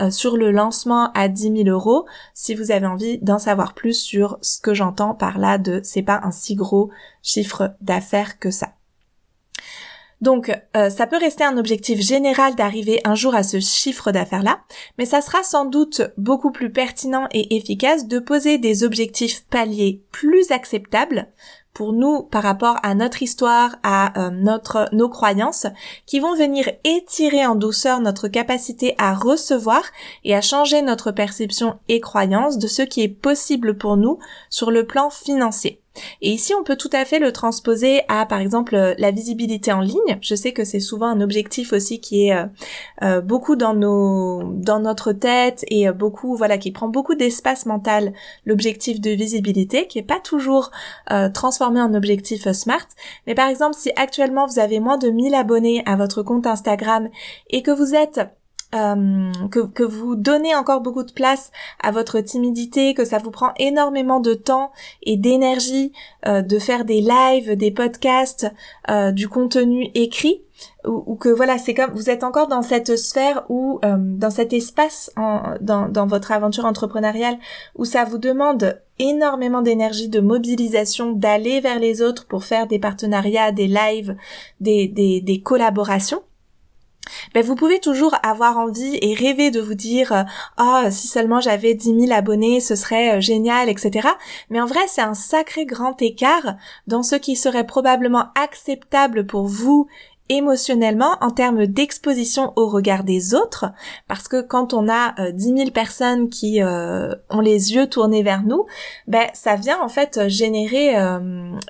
euh, 0.00 0.10
sur 0.10 0.36
le 0.36 0.50
lancement 0.50 1.12
à 1.12 1.28
10 1.28 1.64
000 1.64 1.68
euros 1.68 2.06
si 2.34 2.54
vous 2.54 2.70
avez 2.70 2.86
envie 2.86 3.18
d'en 3.18 3.38
savoir 3.38 3.74
plus 3.74 3.94
sur 3.94 4.38
ce 4.42 4.60
que 4.60 4.74
j'entends 4.74 5.14
par 5.14 5.38
là 5.38 5.58
de 5.58 5.80
c'est 5.84 6.02
pas 6.02 6.20
un 6.22 6.30
si 6.30 6.54
gros 6.54 6.90
chiffre 7.22 7.74
d'affaires 7.80 8.38
que 8.38 8.50
ça. 8.50 8.77
Donc 10.20 10.50
euh, 10.76 10.90
ça 10.90 11.06
peut 11.06 11.18
rester 11.18 11.44
un 11.44 11.58
objectif 11.58 12.00
général 12.00 12.54
d'arriver 12.54 13.00
un 13.04 13.14
jour 13.14 13.34
à 13.34 13.42
ce 13.42 13.60
chiffre 13.60 14.10
d'affaires-là, 14.10 14.60
mais 14.98 15.04
ça 15.04 15.20
sera 15.20 15.42
sans 15.42 15.64
doute 15.64 16.02
beaucoup 16.16 16.50
plus 16.50 16.70
pertinent 16.70 17.28
et 17.32 17.56
efficace 17.56 18.06
de 18.06 18.18
poser 18.18 18.58
des 18.58 18.82
objectifs 18.82 19.44
paliers 19.46 20.02
plus 20.10 20.50
acceptables 20.50 21.28
pour 21.72 21.92
nous 21.92 22.24
par 22.24 22.42
rapport 22.42 22.78
à 22.82 22.96
notre 22.96 23.22
histoire, 23.22 23.76
à 23.84 24.26
euh, 24.26 24.30
notre 24.30 24.88
nos 24.90 25.08
croyances, 25.08 25.66
qui 26.06 26.18
vont 26.18 26.34
venir 26.34 26.68
étirer 26.82 27.46
en 27.46 27.54
douceur 27.54 28.00
notre 28.00 28.26
capacité 28.26 28.96
à 28.98 29.14
recevoir 29.14 29.82
et 30.24 30.34
à 30.34 30.40
changer 30.40 30.82
notre 30.82 31.12
perception 31.12 31.78
et 31.86 32.00
croyance 32.00 32.58
de 32.58 32.66
ce 32.66 32.82
qui 32.82 33.02
est 33.02 33.08
possible 33.08 33.78
pour 33.78 33.96
nous 33.96 34.18
sur 34.50 34.72
le 34.72 34.88
plan 34.88 35.08
financier. 35.10 35.80
Et 36.22 36.30
ici, 36.30 36.54
on 36.54 36.64
peut 36.64 36.76
tout 36.76 36.90
à 36.92 37.04
fait 37.04 37.18
le 37.18 37.32
transposer 37.32 38.02
à, 38.08 38.26
par 38.26 38.40
exemple, 38.40 38.94
la 38.98 39.10
visibilité 39.10 39.72
en 39.72 39.80
ligne. 39.80 40.18
Je 40.20 40.34
sais 40.34 40.52
que 40.52 40.64
c'est 40.64 40.80
souvent 40.80 41.06
un 41.06 41.20
objectif 41.20 41.72
aussi 41.72 42.00
qui 42.00 42.28
est 42.28 42.34
euh, 42.34 42.46
euh, 43.02 43.20
beaucoup 43.20 43.56
dans 43.56 43.74
nos, 43.74 44.42
dans 44.54 44.80
notre 44.80 45.12
tête 45.12 45.64
et 45.68 45.90
beaucoup, 45.90 46.36
voilà, 46.36 46.58
qui 46.58 46.70
prend 46.70 46.88
beaucoup 46.88 47.14
d'espace 47.14 47.66
mental. 47.66 48.12
L'objectif 48.44 49.00
de 49.00 49.10
visibilité, 49.10 49.86
qui 49.86 49.98
est 49.98 50.02
pas 50.02 50.20
toujours 50.20 50.70
transformé 51.34 51.80
en 51.80 51.94
objectif 51.94 52.50
smart. 52.52 52.86
Mais 53.26 53.34
par 53.34 53.48
exemple, 53.48 53.74
si 53.76 53.90
actuellement 53.96 54.46
vous 54.46 54.58
avez 54.58 54.80
moins 54.80 54.98
de 54.98 55.08
1000 55.08 55.34
abonnés 55.34 55.82
à 55.86 55.96
votre 55.96 56.22
compte 56.22 56.46
Instagram 56.46 57.08
et 57.50 57.62
que 57.62 57.70
vous 57.70 57.94
êtes 57.94 58.20
euh, 58.74 59.32
que, 59.50 59.60
que, 59.60 59.82
vous 59.82 60.14
donnez 60.14 60.54
encore 60.54 60.82
beaucoup 60.82 61.02
de 61.02 61.12
place 61.12 61.52
à 61.82 61.90
votre 61.90 62.20
timidité, 62.20 62.92
que 62.92 63.06
ça 63.06 63.16
vous 63.16 63.30
prend 63.30 63.52
énormément 63.56 64.20
de 64.20 64.34
temps 64.34 64.72
et 65.02 65.16
d'énergie 65.16 65.92
euh, 66.26 66.42
de 66.42 66.58
faire 66.58 66.84
des 66.84 67.00
lives, 67.00 67.56
des 67.56 67.70
podcasts, 67.70 68.46
euh, 68.90 69.10
du 69.10 69.26
contenu 69.26 69.90
écrit, 69.94 70.42
ou, 70.84 71.14
que 71.14 71.30
voilà, 71.30 71.56
c'est 71.56 71.72
comme 71.72 71.92
vous 71.92 72.10
êtes 72.10 72.24
encore 72.24 72.48
dans 72.48 72.62
cette 72.62 72.96
sphère 72.96 73.44
ou 73.48 73.80
dans 73.82 74.30
cet 74.30 74.52
espace 74.52 75.12
en, 75.16 75.54
dans, 75.60 75.88
dans 75.88 76.06
votre 76.06 76.32
aventure 76.32 76.64
entrepreneuriale 76.64 77.38
où 77.76 77.84
ça 77.84 78.04
vous 78.04 78.18
demande 78.18 78.80
énormément 78.98 79.62
d'énergie, 79.62 80.08
de 80.08 80.20
mobilisation, 80.20 81.12
d'aller 81.12 81.60
vers 81.60 81.78
les 81.78 82.02
autres 82.02 82.26
pour 82.26 82.44
faire 82.44 82.66
des 82.66 82.80
partenariats, 82.80 83.52
des 83.52 83.68
lives, 83.68 84.16
des, 84.60 84.88
des, 84.88 85.20
des 85.20 85.40
collaborations 85.40 86.22
ben 87.34 87.44
vous 87.44 87.54
pouvez 87.54 87.80
toujours 87.80 88.14
avoir 88.22 88.58
envie 88.58 88.98
et 89.02 89.14
rêver 89.14 89.50
de 89.50 89.60
vous 89.60 89.74
dire 89.74 90.24
oh 90.58 90.82
si 90.90 91.08
seulement 91.08 91.40
j'avais 91.40 91.74
10 91.74 92.06
000 92.06 92.12
abonnés 92.12 92.60
ce 92.60 92.76
serait 92.76 93.16
euh, 93.16 93.20
génial 93.20 93.68
etc 93.68 94.08
mais 94.50 94.60
en 94.60 94.66
vrai 94.66 94.80
c'est 94.86 95.02
un 95.02 95.14
sacré 95.14 95.66
grand 95.66 96.00
écart 96.02 96.56
dans 96.86 97.02
ce 97.02 97.16
qui 97.16 97.36
serait 97.36 97.66
probablement 97.66 98.26
acceptable 98.34 99.26
pour 99.26 99.46
vous 99.46 99.88
émotionnellement 100.28 101.16
en 101.20 101.30
termes 101.30 101.66
d'exposition 101.66 102.52
au 102.56 102.68
regard 102.68 103.04
des 103.04 103.34
autres 103.34 103.66
parce 104.08 104.28
que 104.28 104.40
quand 104.42 104.74
on 104.74 104.88
a 104.88 105.14
euh, 105.20 105.32
dix 105.32 105.52
10 105.52 105.70
personnes 105.70 106.28
qui 106.28 106.62
euh, 106.62 107.14
ont 107.30 107.40
les 107.40 107.74
yeux 107.74 107.88
tournés 107.88 108.22
vers 108.22 108.42
nous 108.42 108.66
ben 109.06 109.26
ça 109.32 109.56
vient 109.56 109.80
en 109.80 109.88
fait 109.88 110.28
générer 110.28 110.94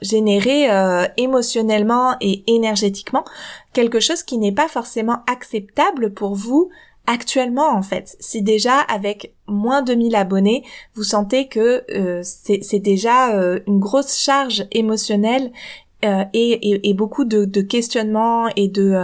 générer 0.02 0.68
émotionnellement 1.16 2.16
et 2.20 2.44
énergétiquement 2.46 3.24
quelque 3.72 4.00
chose 4.00 4.22
qui 4.22 4.38
n'est 4.38 4.52
pas 4.52 4.68
forcément 4.68 5.22
acceptable 5.26 6.12
pour 6.12 6.34
vous 6.34 6.70
actuellement 7.08 7.74
en 7.74 7.82
fait. 7.82 8.16
Si 8.20 8.42
déjà 8.42 8.78
avec 8.80 9.34
moins 9.46 9.82
de 9.82 9.94
1000 9.94 10.14
abonnés, 10.14 10.62
vous 10.94 11.02
sentez 11.02 11.48
que 11.48 11.84
euh, 11.90 12.20
c'est 12.22 12.78
déjà 12.78 13.34
euh, 13.34 13.60
une 13.66 13.80
grosse 13.80 14.18
charge 14.18 14.66
émotionnelle 14.70 15.50
euh, 16.04 16.24
et, 16.32 16.88
et, 16.88 16.94
beaucoup 16.94 17.24
de, 17.24 17.44
de, 17.44 17.60
questionnements 17.60 18.48
et 18.54 18.68
de 18.68 18.94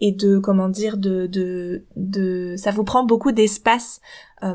et 0.00 0.12
de 0.12 0.38
comment 0.38 0.68
dire 0.68 0.98
de 0.98 1.26
de, 1.26 1.84
de 1.96 2.54
ça 2.56 2.70
vous 2.70 2.84
prend 2.84 3.04
beaucoup 3.04 3.32
d'espace 3.32 4.00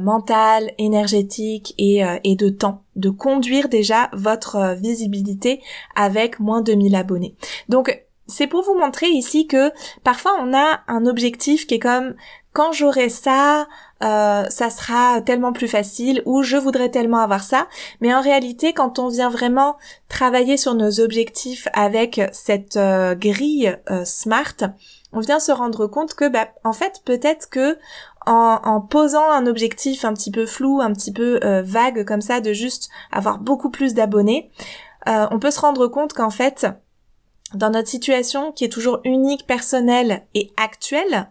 mental, 0.01 0.71
énergétique 0.77 1.73
et, 1.77 2.03
et 2.23 2.35
de 2.37 2.47
temps 2.47 2.83
de 2.95 3.09
conduire 3.09 3.67
déjà 3.67 4.09
votre 4.13 4.75
visibilité 4.79 5.61
avec 5.93 6.39
moins 6.39 6.61
de 6.61 6.71
1000 6.73 6.95
abonnés. 6.95 7.35
Donc 7.67 8.01
c'est 8.27 8.47
pour 8.47 8.63
vous 8.63 8.75
montrer 8.75 9.07
ici 9.07 9.47
que 9.47 9.71
parfois 10.03 10.33
on 10.39 10.53
a 10.53 10.81
un 10.87 11.05
objectif 11.05 11.67
qui 11.67 11.75
est 11.75 11.79
comme 11.79 12.15
quand 12.53 12.71
j'aurai 12.71 13.09
ça, 13.09 13.67
euh, 14.03 14.45
ça 14.49 14.69
sera 14.69 15.21
tellement 15.21 15.53
plus 15.53 15.67
facile 15.67 16.21
ou 16.25 16.43
je 16.43 16.55
voudrais 16.55 16.89
tellement 16.89 17.17
avoir 17.17 17.43
ça. 17.43 17.67
Mais 17.99 18.13
en 18.13 18.21
réalité, 18.21 18.73
quand 18.73 18.99
on 18.99 19.07
vient 19.07 19.29
vraiment 19.29 19.75
travailler 20.07 20.55
sur 20.55 20.75
nos 20.75 20.99
objectifs 20.99 21.67
avec 21.73 22.21
cette 22.31 22.77
euh, 22.77 23.15
grille 23.15 23.75
euh, 23.89 24.05
smart, 24.05 24.55
on 25.11 25.19
vient 25.19 25.39
se 25.39 25.51
rendre 25.51 25.87
compte 25.87 26.13
que, 26.13 26.29
bah, 26.29 26.49
en 26.63 26.73
fait, 26.73 27.01
peut-être 27.05 27.49
que 27.49 27.77
en, 28.25 28.59
en, 28.63 28.81
posant 28.81 29.29
un 29.31 29.47
objectif 29.47 30.05
un 30.05 30.13
petit 30.13 30.31
peu 30.31 30.45
flou, 30.45 30.79
un 30.81 30.93
petit 30.93 31.11
peu 31.11 31.39
vague 31.61 32.05
comme 32.05 32.21
ça, 32.21 32.39
de 32.39 32.53
juste 32.53 32.89
avoir 33.11 33.37
beaucoup 33.37 33.69
plus 33.69 33.93
d'abonnés, 33.93 34.49
on 35.05 35.39
peut 35.39 35.51
se 35.51 35.59
rendre 35.59 35.87
compte 35.87 36.13
qu'en 36.13 36.29
fait, 36.29 36.65
dans 37.53 37.69
notre 37.69 37.89
situation 37.89 38.51
qui 38.51 38.63
est 38.63 38.69
toujours 38.69 38.99
unique, 39.03 39.45
personnelle 39.45 40.25
et 40.33 40.51
actuelle, 40.57 41.27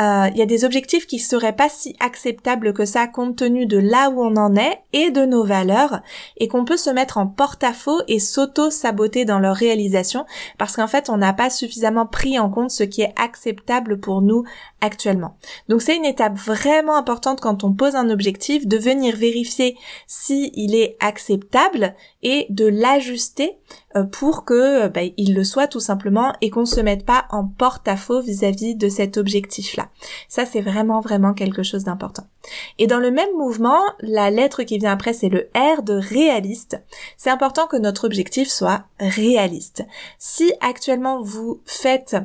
euh, 0.00 0.28
il 0.32 0.38
y 0.38 0.42
a 0.42 0.46
des 0.46 0.64
objectifs 0.64 1.06
qui 1.06 1.18
seraient 1.18 1.54
pas 1.54 1.68
si 1.68 1.94
acceptables 2.00 2.72
que 2.72 2.86
ça 2.86 3.06
compte 3.06 3.36
tenu 3.36 3.66
de 3.66 3.76
là 3.76 4.08
où 4.08 4.22
on 4.22 4.36
en 4.36 4.56
est 4.56 4.80
et 4.92 5.10
de 5.10 5.26
nos 5.26 5.44
valeurs 5.44 6.00
et 6.38 6.48
qu'on 6.48 6.64
peut 6.64 6.78
se 6.78 6.88
mettre 6.88 7.18
en 7.18 7.26
porte-à-faux 7.26 8.00
et 8.08 8.18
s'auto-saboter 8.18 9.26
dans 9.26 9.38
leur 9.38 9.56
réalisation 9.56 10.24
parce 10.56 10.76
qu'en 10.76 10.86
fait 10.86 11.10
on 11.10 11.18
n'a 11.18 11.34
pas 11.34 11.50
suffisamment 11.50 12.06
pris 12.06 12.38
en 12.38 12.48
compte 12.48 12.70
ce 12.70 12.84
qui 12.84 13.02
est 13.02 13.12
acceptable 13.16 14.00
pour 14.00 14.22
nous 14.22 14.44
actuellement. 14.80 15.36
Donc 15.68 15.82
c'est 15.82 15.96
une 15.96 16.04
étape 16.04 16.36
vraiment 16.36 16.96
importante 16.96 17.40
quand 17.40 17.64
on 17.64 17.72
pose 17.72 17.94
un 17.94 18.10
objectif 18.10 18.66
de 18.66 18.76
venir 18.76 19.16
vérifier 19.16 19.76
si 20.06 20.50
il 20.54 20.74
est 20.74 20.96
acceptable 21.00 21.94
et 22.22 22.46
de 22.50 22.66
l'ajuster 22.66 23.58
euh, 23.96 24.04
pour 24.04 24.44
que 24.44 24.88
bah, 24.88 25.00
il 25.16 25.34
le 25.34 25.44
soit 25.44 25.66
tout 25.66 25.80
simplement 25.80 26.32
et 26.40 26.50
qu'on 26.50 26.66
se 26.66 26.80
mette 26.80 27.04
pas 27.04 27.26
en 27.30 27.44
porte-à-faux 27.44 28.20
vis-à-vis 28.20 28.74
de 28.74 28.88
cet 28.88 29.16
objectif-là. 29.16 29.88
Ça 30.28 30.46
c'est 30.46 30.60
vraiment 30.60 31.00
vraiment 31.00 31.34
quelque 31.34 31.62
chose 31.62 31.84
d'important. 31.84 32.24
Et 32.78 32.86
dans 32.86 32.98
le 32.98 33.10
même 33.10 33.36
mouvement, 33.36 33.80
la 34.00 34.30
lettre 34.30 34.62
qui 34.62 34.78
vient 34.78 34.92
après 34.92 35.12
c'est 35.12 35.28
le 35.28 35.48
R 35.54 35.82
de 35.82 35.94
réaliste. 35.94 36.82
C'est 37.16 37.30
important 37.30 37.66
que 37.66 37.76
notre 37.76 38.04
objectif 38.04 38.48
soit 38.48 38.84
réaliste. 38.98 39.84
Si 40.18 40.52
actuellement 40.60 41.22
vous 41.22 41.60
faites 41.66 42.16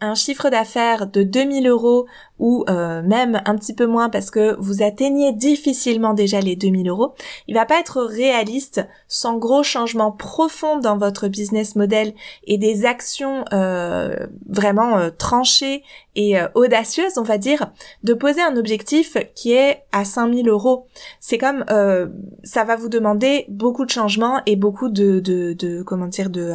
un 0.00 0.14
chiffre 0.14 0.48
d'affaires 0.48 1.06
de 1.06 1.22
2000 1.22 1.66
euros 1.66 2.06
ou 2.38 2.64
euh, 2.68 3.02
même 3.02 3.42
un 3.46 3.56
petit 3.56 3.74
peu 3.74 3.86
moins 3.86 4.10
parce 4.10 4.30
que 4.30 4.56
vous 4.60 4.82
atteignez 4.82 5.32
difficilement 5.32 6.14
déjà 6.14 6.40
les 6.40 6.54
2000 6.54 6.88
euros, 6.88 7.14
il 7.48 7.54
va 7.54 7.66
pas 7.66 7.80
être 7.80 8.02
réaliste 8.02 8.86
sans 9.08 9.38
gros 9.38 9.62
changements 9.62 10.12
profonds 10.12 10.78
dans 10.78 10.96
votre 10.96 11.26
business 11.26 11.74
model 11.74 12.14
et 12.46 12.58
des 12.58 12.84
actions 12.84 13.44
euh, 13.52 14.14
vraiment 14.48 14.98
euh, 14.98 15.10
tranchées 15.10 15.82
et 16.14 16.34
audacieuses, 16.56 17.16
on 17.16 17.22
va 17.22 17.38
dire, 17.38 17.70
de 18.02 18.12
poser 18.12 18.42
un 18.42 18.56
objectif 18.56 19.16
qui 19.36 19.52
est 19.52 19.84
à 19.92 20.04
5000 20.04 20.48
euros. 20.48 20.86
C'est 21.20 21.38
comme 21.38 21.64
ça 22.42 22.64
va 22.64 22.74
vous 22.74 22.88
demander 22.88 23.44
beaucoup 23.48 23.84
de 23.84 23.90
changements 23.90 24.42
et 24.44 24.56
beaucoup 24.56 24.88
de, 24.88 25.20
de, 25.20 25.52
de 25.52 25.84
comment 25.84 26.08
dire 26.08 26.30
de 26.30 26.54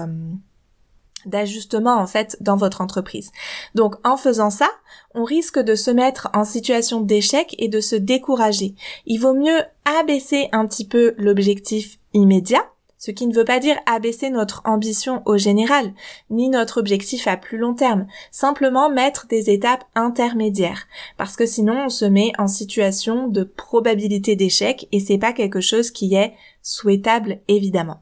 d'ajustement 1.26 1.96
en 1.98 2.08
fait 2.08 2.38
dans 2.42 2.58
votre 2.58 2.82
entreprise. 2.82 3.32
Donc 3.76 3.96
en 4.04 4.18
faisant 4.18 4.50
ça, 4.50 4.70
on 5.14 5.24
risque 5.24 5.60
de 5.60 5.76
se 5.76 5.92
mettre 5.92 6.30
en 6.34 6.46
situation 6.46 7.02
d'échec 7.02 7.56
et 7.60 7.68
de 7.68 7.80
se 7.80 7.96
décourager. 7.96 8.76
Il 9.06 9.20
vaut 9.20 9.34
mieux 9.34 9.62
abaisser 9.86 10.50
un 10.52 10.66
petit 10.66 10.88
peu 10.88 11.14
l'objectif 11.18 12.00
immédiat, 12.14 12.66
ce 12.98 13.12
qui 13.12 13.28
ne 13.28 13.36
veut 13.36 13.44
pas 13.44 13.60
dire 13.60 13.76
abaisser 13.86 14.30
notre 14.30 14.62
ambition 14.64 15.24
au 15.26 15.38
général, 15.38 15.92
ni 16.30 16.48
notre 16.48 16.80
objectif 16.80 17.28
à 17.28 17.36
plus 17.36 17.58
long 17.58 17.74
terme, 17.74 18.08
simplement 18.32 18.90
mettre 18.90 19.28
des 19.28 19.50
étapes 19.50 19.84
intermédiaires, 19.94 20.88
parce 21.18 21.36
que 21.36 21.46
sinon 21.46 21.86
on 21.86 21.90
se 21.90 22.06
met 22.06 22.32
en 22.38 22.48
situation 22.48 23.28
de 23.28 23.44
probabilité 23.44 24.38
d'échec 24.38 24.88
et 24.94 25.02
c'est 25.02 25.18
pas 25.18 25.34
quelque 25.34 25.60
chose 25.60 25.92
qui 25.92 26.16
est 26.16 26.34
souhaitable 26.62 27.40
évidemment. 27.50 28.02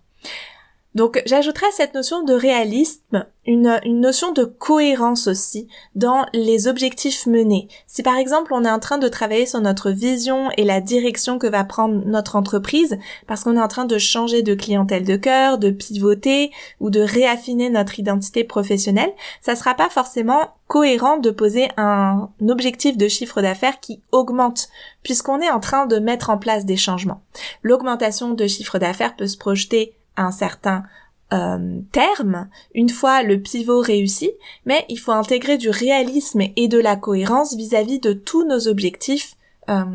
Donc 0.94 1.22
j'ajouterais 1.26 1.72
cette 1.72 1.94
notion 1.94 2.24
de 2.24 2.34
réalisme, 2.34 3.26
une, 3.46 3.80
une, 3.86 4.02
notion 4.02 4.34
de 4.34 4.44
cohérence 4.44 5.28
aussi 5.28 5.70
dans 5.96 6.26
les 6.34 6.68
objectifs 6.68 7.26
menés. 7.28 7.70
Si 7.88 8.04
par 8.04 8.18
exemple 8.18 8.54
on 8.54 8.66
est 8.66 8.70
en 8.70 8.80
train 8.80 8.98
de 8.98 9.08
travailler 9.08 9.46
sur 9.46 9.62
notre 9.62 9.90
vision 9.92 10.50
et 10.58 10.66
la 10.66 10.82
direction 10.82 11.40
que 11.40 11.48
va 11.48 11.64
prendre 11.64 12.06
notre 12.06 12.36
entreprise, 12.36 13.00
parce 13.26 13.44
qu'on 13.44 13.56
est 13.56 13.62
en 13.62 13.70
train 13.70 13.86
de 13.86 13.98
changer 13.98 14.44
de 14.44 14.54
clientèle 14.54 15.06
de 15.06 15.16
cœur, 15.16 15.58
de 15.58 15.70
pivoter 15.70 16.52
ou 16.82 16.90
de 16.90 17.00
réaffiner 17.00 17.70
notre 17.70 17.98
identité 17.98 18.44
professionnelle, 18.44 19.14
ça 19.40 19.56
sera 19.56 19.76
pas 19.76 19.90
forcément 19.90 20.56
cohérent 20.68 21.18
de 21.18 21.32
poser 21.32 21.70
un 21.78 22.30
objectif 22.48 22.98
de 22.98 23.08
chiffre 23.08 23.42
d'affaires 23.42 23.80
qui 23.80 24.02
augmente, 24.12 24.68
puisqu'on 25.04 25.40
est 25.40 25.50
en 25.50 25.60
train 25.62 25.86
de 25.86 26.00
mettre 26.00 26.30
en 26.30 26.38
place 26.38 26.66
des 26.66 26.78
changements. 26.78 27.22
L'augmentation 27.64 28.32
de 28.32 28.48
chiffre 28.48 28.78
d'affaires 28.78 29.16
peut 29.16 29.28
se 29.28 29.38
projeter 29.38 29.96
un 30.22 30.32
certain 30.32 30.84
euh, 31.34 31.80
terme 31.92 32.50
une 32.74 32.90
fois 32.90 33.24
le 33.24 33.42
pivot 33.42 33.80
réussi, 33.80 34.32
mais 34.66 34.86
il 34.90 34.98
faut 34.98 35.14
intégrer 35.14 35.58
du 35.58 35.70
réalisme 35.70 36.42
et 36.56 36.68
de 36.68 36.78
la 36.78 36.96
cohérence 36.96 37.56
vis-à-vis 37.56 38.00
de 38.00 38.14
tous 38.14 38.46
nos 38.46 38.68
objectifs 38.68 39.36
euh, 39.70 39.86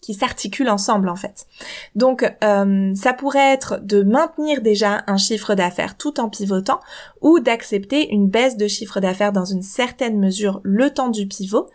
qui 0.00 0.14
s'articulent 0.14 0.70
ensemble 0.70 1.08
en 1.08 1.16
fait. 1.16 1.46
Donc 1.94 2.24
ça 2.40 3.12
pourrait 3.12 3.52
être 3.52 3.80
de 3.82 4.02
maintenir 4.02 4.60
déjà 4.62 5.04
un 5.06 5.16
chiffre 5.16 5.54
d'affaires 5.54 5.96
tout 5.96 6.20
en 6.20 6.28
pivotant 6.28 6.80
ou 7.20 7.40
d'accepter 7.40 8.10
une 8.12 8.28
baisse 8.28 8.56
de 8.56 8.66
chiffre 8.66 9.00
d'affaires 9.00 9.32
dans 9.32 9.44
une 9.44 9.62
certaine 9.62 10.18
mesure 10.18 10.60
le 10.62 10.90
temps 10.90 11.10
du 11.10 11.26
pivot. 11.26 11.68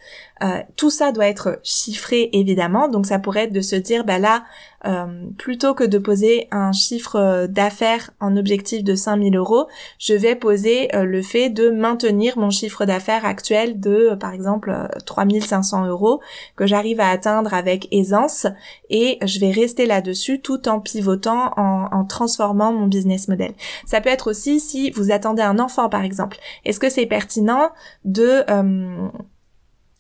tout 0.75 0.89
ça 0.89 1.11
doit 1.11 1.27
être 1.27 1.59
chiffré 1.63 2.29
évidemment, 2.33 2.87
donc 2.87 3.05
ça 3.05 3.19
pourrait 3.19 3.45
être 3.45 3.53
de 3.53 3.61
se 3.61 3.75
dire 3.75 4.03
bah 4.03 4.19
là 4.19 4.43
euh, 4.85 5.05
plutôt 5.37 5.73
que 5.73 5.83
de 5.83 5.97
poser 5.97 6.47
un 6.51 6.71
chiffre 6.71 7.47
d'affaires 7.47 8.11
en 8.19 8.37
objectif 8.37 8.83
de 8.83 8.93
5000 8.93 9.35
euros, 9.35 9.67
je 9.97 10.13
vais 10.13 10.35
poser 10.35 10.89
le 10.93 11.21
fait 11.21 11.49
de 11.49 11.71
maintenir 11.71 12.37
mon 12.37 12.51
chiffre 12.51 12.85
d'affaires 12.85 13.25
actuel 13.25 13.79
de, 13.79 14.15
par 14.19 14.33
exemple, 14.33 14.75
3500 15.05 15.87
euros 15.87 16.21
que 16.55 16.67
j'arrive 16.67 16.99
à 16.99 17.09
atteindre 17.09 17.24
avec 17.25 17.87
aisance 17.91 18.47
et 18.89 19.17
je 19.25 19.39
vais 19.39 19.51
rester 19.51 19.85
là-dessus 19.85 20.41
tout 20.41 20.67
en 20.67 20.79
pivotant, 20.79 21.51
en, 21.57 22.05
transformant 22.05 22.71
mon 22.71 22.87
business 22.87 23.27
model. 23.27 23.53
Ça 23.85 24.01
peut 24.01 24.09
être 24.09 24.29
aussi 24.29 24.59
si 24.59 24.91
vous 24.91 25.11
attendez 25.11 25.41
un 25.41 25.59
enfant, 25.59 25.89
par 25.89 26.03
exemple. 26.03 26.37
Est-ce 26.65 26.79
que 26.79 26.89
c'est 26.89 27.05
pertinent 27.05 27.69
de 28.03 28.43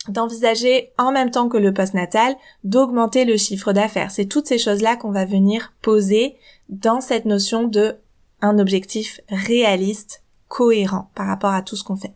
d'envisager 0.07 0.91
en 0.99 1.11
même 1.11 1.31
temps 1.31 1.49
que 1.49 1.57
le 1.57 1.73
postnatal 1.73 2.35
d'augmenter 2.63 3.25
le 3.25 3.37
chiffre 3.37 3.73
d'affaires? 3.73 4.11
C'est 4.11 4.25
toutes 4.25 4.47
ces 4.47 4.59
choses-là 4.59 4.95
qu'on 4.95 5.11
va 5.11 5.25
venir 5.25 5.73
poser 5.81 6.35
dans 6.69 7.01
cette 7.01 7.25
notion 7.25 7.63
de 7.63 7.95
un 8.41 8.59
objectif 8.59 9.21
réaliste, 9.29 10.23
cohérent 10.47 11.09
par 11.15 11.27
rapport 11.27 11.53
à 11.53 11.61
tout 11.61 11.75
ce 11.75 11.83
qu'on 11.83 11.95
fait. 11.95 12.13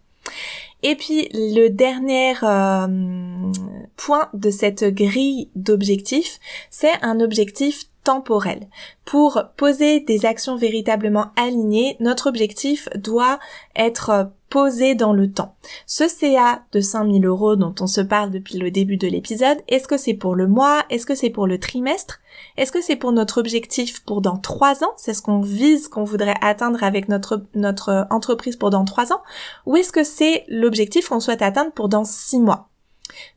Et 0.81 0.95
puis 0.95 1.29
le 1.33 1.67
dernier 1.69 2.33
euh, 2.43 3.51
point 3.97 4.29
de 4.33 4.49
cette 4.49 4.85
grille 4.85 5.49
d'objectifs, 5.55 6.39
c'est 6.69 6.93
un 7.01 7.19
objectif 7.19 7.85
temporel. 8.03 8.67
Pour 9.05 9.43
poser 9.57 9.99
des 9.99 10.25
actions 10.25 10.55
véritablement 10.55 11.27
alignées, 11.35 11.97
notre 11.99 12.27
objectif 12.27 12.87
doit 12.95 13.39
être 13.75 14.31
posé 14.49 14.95
dans 14.95 15.13
le 15.13 15.31
temps. 15.31 15.55
Ce 15.85 16.07
CA 16.07 16.63
de 16.71 16.81
5000 16.81 17.25
euros 17.25 17.55
dont 17.55 17.75
on 17.79 17.87
se 17.87 18.01
parle 18.01 18.31
depuis 18.31 18.57
le 18.57 18.71
début 18.71 18.97
de 18.97 19.07
l'épisode, 19.07 19.57
est-ce 19.67 19.87
que 19.87 19.97
c'est 19.97 20.13
pour 20.13 20.35
le 20.35 20.47
mois? 20.47 20.83
Est-ce 20.89 21.05
que 21.05 21.15
c'est 21.15 21.29
pour 21.29 21.47
le 21.47 21.59
trimestre? 21.59 22.19
Est-ce 22.57 22.71
que 22.71 22.81
c'est 22.81 22.95
pour 22.95 23.11
notre 23.11 23.39
objectif 23.39 24.03
pour 24.03 24.21
dans 24.21 24.37
trois 24.37 24.83
ans? 24.83 24.93
C'est 24.97 25.13
ce 25.13 25.21
qu'on 25.21 25.41
vise, 25.41 25.87
qu'on 25.87 26.03
voudrait 26.03 26.37
atteindre 26.41 26.83
avec 26.83 27.09
notre, 27.09 27.43
notre 27.53 28.07
entreprise 28.09 28.55
pour 28.55 28.69
dans 28.69 28.85
trois 28.85 29.11
ans? 29.13 29.21
Ou 29.65 29.75
est-ce 29.75 29.91
que 29.91 30.03
c'est 30.03 30.45
l'objectif 30.47 31.09
qu'on 31.09 31.19
souhaite 31.19 31.41
atteindre 31.41 31.71
pour 31.71 31.89
dans 31.89 32.05
six 32.05 32.39
mois? 32.39 32.68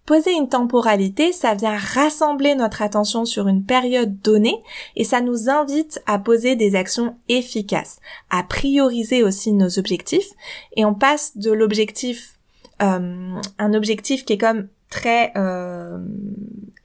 Poser 0.07 0.33
une 0.33 0.49
temporalité, 0.49 1.33
ça 1.33 1.55
vient 1.55 1.77
rassembler 1.77 2.55
notre 2.55 2.83
attention 2.83 3.25
sur 3.25 3.49
une 3.49 3.65
période 3.65 4.21
donnée 4.21 4.61
et 4.97 5.05
ça 5.05 5.21
nous 5.21 5.49
invite 5.49 6.03
à 6.07 6.19
poser 6.19 6.57
des 6.57 6.75
actions 6.75 7.17
efficaces, 7.29 7.99
à 8.29 8.43
prioriser 8.43 9.23
aussi 9.23 9.53
nos 9.53 9.79
objectifs 9.79 10.31
et 10.77 10.85
on 10.85 10.95
passe 10.95 11.37
de 11.37 11.53
l'objectif, 11.53 12.39
euh, 12.83 13.39
un 13.59 13.75
objectif 13.75 14.25
qui 14.25 14.35
est 14.35 14.39
comme 14.39 14.69
très 14.91 15.33
euh, 15.37 15.99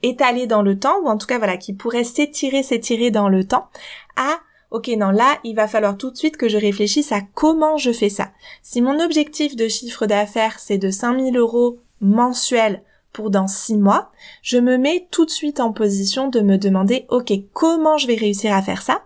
étalé 0.02 0.46
dans 0.46 0.62
le 0.62 0.78
temps 0.78 1.00
ou 1.02 1.08
en 1.08 1.18
tout 1.18 1.26
cas 1.26 1.38
voilà 1.38 1.56
qui 1.56 1.74
pourrait 1.74 2.04
s'étirer, 2.04 2.62
s'étirer 2.62 3.10
dans 3.10 3.28
le 3.28 3.44
temps 3.44 3.68
à 4.16 4.38
ok 4.70 4.88
non 4.96 5.10
là 5.10 5.38
il 5.44 5.54
va 5.54 5.68
falloir 5.68 5.98
tout 5.98 6.10
de 6.10 6.16
suite 6.16 6.38
que 6.38 6.48
je 6.48 6.56
réfléchisse 6.56 7.12
à 7.12 7.20
comment 7.34 7.76
je 7.76 7.92
fais 7.92 8.08
ça. 8.08 8.30
Si 8.62 8.80
mon 8.80 8.98
objectif 9.00 9.56
de 9.56 9.68
chiffre 9.68 10.06
d'affaires 10.06 10.58
c'est 10.58 10.78
de 10.78 10.90
5000 10.90 11.36
euros 11.36 11.78
mensuel 12.00 12.82
pour 13.12 13.30
dans 13.30 13.46
six 13.46 13.76
mois, 13.76 14.12
je 14.42 14.58
me 14.58 14.76
mets 14.76 15.08
tout 15.10 15.24
de 15.24 15.30
suite 15.30 15.60
en 15.60 15.72
position 15.72 16.28
de 16.28 16.40
me 16.40 16.56
demander, 16.56 17.06
ok, 17.08 17.32
comment 17.52 17.96
je 17.96 18.06
vais 18.06 18.14
réussir 18.14 18.54
à 18.54 18.62
faire 18.62 18.82
ça? 18.82 19.02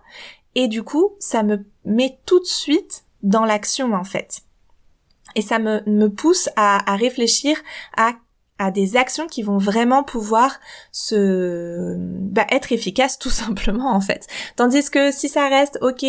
Et 0.55 0.67
du 0.67 0.83
coup, 0.83 1.15
ça 1.19 1.41
me 1.43 1.65
met 1.85 2.19
tout 2.25 2.39
de 2.39 2.45
suite 2.45 3.05
dans 3.23 3.45
l'action, 3.45 3.93
en 3.93 4.03
fait. 4.03 4.41
Et 5.35 5.41
ça 5.41 5.57
me, 5.57 5.81
me 5.87 6.07
pousse 6.07 6.49
à, 6.55 6.91
à 6.91 6.95
réfléchir 6.95 7.57
à 7.97 8.13
à 8.59 8.71
des 8.71 8.95
actions 8.95 9.27
qui 9.27 9.41
vont 9.41 9.57
vraiment 9.57 10.03
pouvoir 10.03 10.59
se 10.91 11.95
bah, 11.97 12.45
être 12.49 12.71
efficaces 12.71 13.19
tout 13.19 13.29
simplement 13.43 13.93
en 13.93 14.01
fait. 14.01 14.27
Tandis 14.55 14.89
que 14.89 15.11
si 15.11 15.29
ça 15.29 15.47
reste 15.49 15.79
ok, 15.81 16.05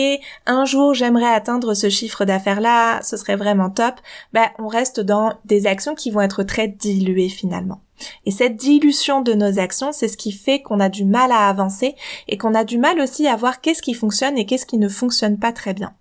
un 0.47 0.65
jour 0.65 0.95
j'aimerais 0.95 1.33
atteindre 1.33 1.75
ce 1.75 1.89
chiffre 1.89 2.25
d'affaires 2.25 2.61
là, 2.61 3.03
ce 3.03 3.17
serait 3.17 3.37
vraiment 3.37 3.71
top, 3.71 3.95
bah 4.33 4.51
on 4.59 4.69
reste 4.69 5.01
dans 5.01 5.35
des 5.45 5.67
actions 5.67 5.95
qui 5.95 6.11
vont 6.11 6.21
être 6.21 6.43
très 6.43 6.69
diluées 6.69 7.29
finalement. 7.29 7.81
Et 8.27 8.31
cette 8.31 8.57
dilution 8.57 9.21
de 9.21 9.33
nos 9.33 9.59
actions, 9.59 9.93
c'est 9.93 10.09
ce 10.09 10.17
qui 10.17 10.33
fait 10.33 10.63
qu'on 10.63 10.81
a 10.81 10.89
du 10.89 11.05
mal 11.05 11.33
à 11.33 11.49
avancer 11.49 11.95
et 12.29 12.39
qu'on 12.39 12.55
a 12.55 12.65
du 12.65 12.79
mal 12.79 13.01
aussi 13.01 13.27
à 13.27 13.37
voir 13.37 13.61
qu'est-ce 13.61 13.83
qui 13.83 13.95
fonctionne 13.95 14.39
et 14.39 14.47
qu'est-ce 14.47 14.67
qui 14.67 14.79
ne 14.79 14.89
fonctionne 14.89 15.39
pas 15.39 15.53
très 15.53 15.75
bien. 15.75 15.95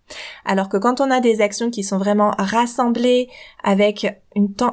Alors 0.45 0.69
que 0.69 0.77
quand 0.77 1.01
on 1.01 1.11
a 1.11 1.19
des 1.19 1.41
actions 1.41 1.69
qui 1.69 1.83
sont 1.83 1.97
vraiment 1.97 2.31
rassemblées 2.37 3.29
avec 3.63 4.07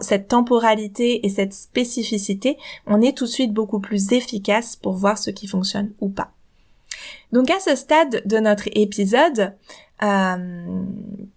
cette 0.01 0.29
temporalité 0.29 1.27
et 1.27 1.29
cette 1.29 1.55
spécificité, 1.55 2.57
on 2.87 3.01
est 3.01 3.17
tout 3.17 3.25
de 3.25 3.31
suite 3.31 3.53
beaucoup 3.53 3.81
plus 3.81 4.13
efficace 4.13 4.77
pour 4.77 4.95
voir 4.95 5.19
ce 5.19 5.31
qui 5.31 5.47
fonctionne 5.47 5.93
ou 6.01 6.09
pas. 6.09 6.33
Donc 7.33 7.51
à 7.51 7.61
ce 7.61 7.77
stade 7.77 8.23
de 8.27 8.39
notre 8.39 8.69
épisode, 8.73 9.55
euh, 10.03 10.85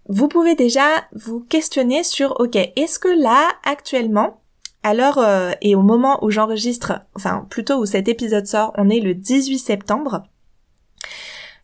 vous 0.08 0.28
pouvez 0.28 0.54
déjà 0.54 0.86
vous 1.12 1.40
questionner 1.40 2.02
sur, 2.02 2.40
ok, 2.40 2.56
est-ce 2.56 2.98
que 2.98 3.08
là, 3.08 3.48
actuellement, 3.64 4.40
alors, 4.84 5.16
euh, 5.16 5.52
et 5.62 5.74
au 5.74 5.80
moment 5.80 6.22
où 6.22 6.30
j'enregistre, 6.30 7.00
enfin 7.16 7.46
plutôt 7.48 7.76
où 7.76 7.86
cet 7.86 8.06
épisode 8.06 8.46
sort, 8.46 8.74
on 8.76 8.90
est 8.90 9.00
le 9.00 9.14
18 9.14 9.58
septembre. 9.58 10.24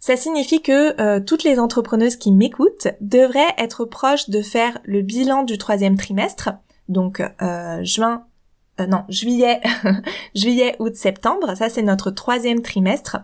Ça 0.00 0.16
signifie 0.16 0.62
que 0.62 0.98
euh, 0.98 1.20
toutes 1.20 1.44
les 1.44 1.58
entrepreneuses 1.58 2.16
qui 2.16 2.32
m'écoutent 2.32 2.88
devraient 3.02 3.54
être 3.58 3.84
proches 3.84 4.30
de 4.30 4.40
faire 4.40 4.78
le 4.84 5.02
bilan 5.02 5.42
du 5.42 5.58
troisième 5.58 5.98
trimestre, 5.98 6.48
donc 6.88 7.22
euh, 7.42 7.84
juin, 7.84 8.24
non 8.88 9.04
juillet, 9.10 9.60
juillet, 10.34 10.76
août, 10.78 10.96
septembre. 10.96 11.54
Ça 11.58 11.68
c'est 11.68 11.82
notre 11.82 12.10
troisième 12.10 12.62
trimestre. 12.62 13.18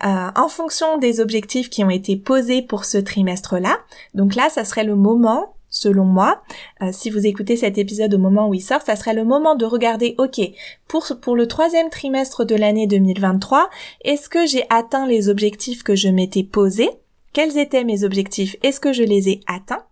en 0.00 0.48
fonction 0.48 0.96
des 0.98 1.18
objectifs 1.18 1.70
qui 1.70 1.82
ont 1.82 1.90
été 1.90 2.16
posés 2.16 2.62
pour 2.62 2.84
ce 2.84 2.98
trimestre-là. 2.98 3.78
Donc 4.14 4.36
là, 4.36 4.48
ça 4.48 4.64
serait 4.64 4.84
le 4.84 4.94
moment 4.94 5.56
selon 5.74 6.04
moi. 6.04 6.42
Euh, 6.80 6.90
si 6.92 7.10
vous 7.10 7.26
écoutez 7.26 7.56
cet 7.56 7.76
épisode 7.76 8.14
au 8.14 8.18
moment 8.18 8.48
où 8.48 8.54
il 8.54 8.62
sort, 8.62 8.80
ça 8.80 8.96
serait 8.96 9.12
le 9.12 9.24
moment 9.24 9.56
de 9.56 9.66
regarder, 9.66 10.14
ok, 10.18 10.40
pour, 10.88 11.06
pour 11.20 11.36
le 11.36 11.46
troisième 11.46 11.90
trimestre 11.90 12.44
de 12.44 12.54
l'année 12.54 12.86
2023, 12.86 13.68
est-ce 14.04 14.28
que 14.28 14.46
j'ai 14.46 14.64
atteint 14.70 15.06
les 15.06 15.28
objectifs 15.28 15.82
que 15.82 15.96
je 15.96 16.08
m'étais 16.08 16.44
posés? 16.44 16.90
Quels 17.32 17.58
étaient 17.58 17.82
mes 17.82 18.04
objectifs? 18.04 18.54
Est-ce 18.62 18.78
que 18.78 18.92
je 18.92 19.02
les 19.02 19.28
ai 19.28 19.40
atteints? 19.48 19.84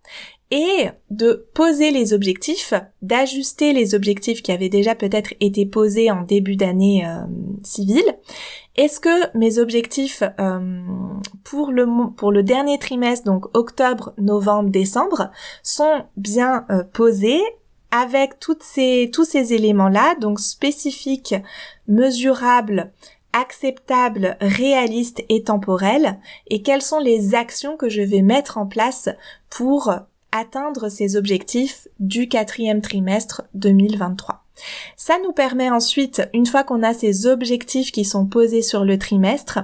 Et 0.52 0.90
de 1.08 1.48
poser 1.54 1.90
les 1.90 2.12
objectifs, 2.12 2.74
d'ajuster 3.00 3.72
les 3.72 3.94
objectifs 3.94 4.42
qui 4.42 4.52
avaient 4.52 4.68
déjà 4.68 4.94
peut-être 4.94 5.32
été 5.40 5.64
posés 5.64 6.10
en 6.10 6.24
début 6.24 6.56
d'année 6.56 7.06
euh, 7.06 7.22
civile. 7.64 8.18
Est-ce 8.76 9.00
que 9.00 9.34
mes 9.36 9.58
objectifs 9.58 10.22
euh, 10.38 10.82
pour 11.42 11.72
le 11.72 11.86
pour 12.16 12.32
le 12.32 12.42
dernier 12.42 12.78
trimestre, 12.78 13.24
donc 13.24 13.46
octobre, 13.56 14.12
novembre, 14.18 14.68
décembre, 14.68 15.30
sont 15.62 16.04
bien 16.18 16.66
euh, 16.70 16.84
posés 16.84 17.40
avec 17.90 18.38
toutes 18.38 18.62
ces 18.62 19.10
tous 19.10 19.24
ces 19.24 19.54
éléments 19.54 19.88
là, 19.88 20.14
donc 20.16 20.38
spécifiques, 20.38 21.34
mesurables, 21.88 22.92
acceptables, 23.32 24.36
réalistes 24.42 25.22
et 25.30 25.44
temporels, 25.44 26.20
et 26.48 26.60
quelles 26.60 26.82
sont 26.82 26.98
les 26.98 27.34
actions 27.34 27.78
que 27.78 27.88
je 27.88 28.02
vais 28.02 28.20
mettre 28.20 28.58
en 28.58 28.66
place 28.66 29.08
pour 29.48 29.90
atteindre 30.32 30.88
ces 30.88 31.16
objectifs 31.16 31.86
du 32.00 32.28
quatrième 32.28 32.80
trimestre 32.80 33.42
2023. 33.54 34.42
Ça 34.96 35.18
nous 35.22 35.32
permet 35.32 35.70
ensuite, 35.70 36.22
une 36.34 36.46
fois 36.46 36.64
qu'on 36.64 36.82
a 36.82 36.94
ces 36.94 37.26
objectifs 37.26 37.92
qui 37.92 38.04
sont 38.04 38.26
posés 38.26 38.62
sur 38.62 38.84
le 38.84 38.98
trimestre, 38.98 39.60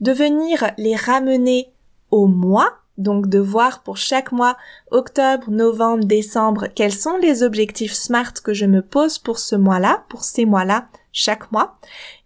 de 0.00 0.12
venir 0.12 0.70
les 0.78 0.96
ramener 0.96 1.68
au 2.10 2.26
mois, 2.26 2.78
donc 2.98 3.28
de 3.28 3.38
voir 3.38 3.82
pour 3.82 3.96
chaque 3.96 4.32
mois, 4.32 4.56
octobre, 4.90 5.50
novembre, 5.50 6.04
décembre, 6.04 6.68
quels 6.74 6.92
sont 6.92 7.16
les 7.16 7.42
objectifs 7.42 7.94
SMART 7.94 8.34
que 8.44 8.52
je 8.52 8.66
me 8.66 8.82
pose 8.82 9.18
pour 9.18 9.38
ce 9.38 9.56
mois-là, 9.56 10.04
pour 10.08 10.24
ces 10.24 10.44
mois-là, 10.44 10.86
chaque 11.12 11.50
mois, 11.52 11.76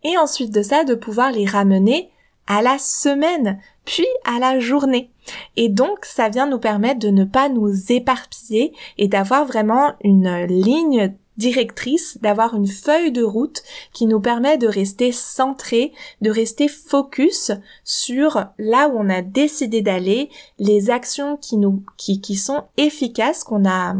et 0.04 0.18
ensuite 0.18 0.52
de 0.52 0.62
ça, 0.62 0.84
de 0.84 0.94
pouvoir 0.94 1.32
les 1.32 1.46
ramener 1.46 2.10
à 2.46 2.62
la 2.62 2.78
semaine, 2.78 3.60
puis 3.84 4.06
à 4.24 4.38
la 4.38 4.60
journée. 4.60 5.10
Et 5.56 5.68
donc, 5.68 6.04
ça 6.04 6.28
vient 6.28 6.46
nous 6.46 6.58
permettre 6.58 7.00
de 7.00 7.08
ne 7.08 7.24
pas 7.24 7.48
nous 7.48 7.92
éparpiller 7.92 8.72
et 8.98 9.08
d'avoir 9.08 9.44
vraiment 9.44 9.94
une 10.02 10.44
ligne 10.46 11.14
directrice, 11.36 12.18
d'avoir 12.22 12.54
une 12.54 12.66
feuille 12.66 13.12
de 13.12 13.22
route 13.22 13.62
qui 13.92 14.06
nous 14.06 14.20
permet 14.20 14.58
de 14.58 14.66
rester 14.66 15.12
centré, 15.12 15.92
de 16.20 16.30
rester 16.30 16.68
focus 16.68 17.52
sur 17.84 18.46
là 18.58 18.88
où 18.88 18.98
on 18.98 19.10
a 19.10 19.22
décidé 19.22 19.82
d'aller, 19.82 20.30
les 20.58 20.90
actions 20.90 21.36
qui 21.36 21.56
nous, 21.56 21.82
qui, 21.96 22.20
qui 22.20 22.36
sont 22.36 22.64
efficaces, 22.76 23.44
qu'on 23.44 23.68
a 23.68 23.94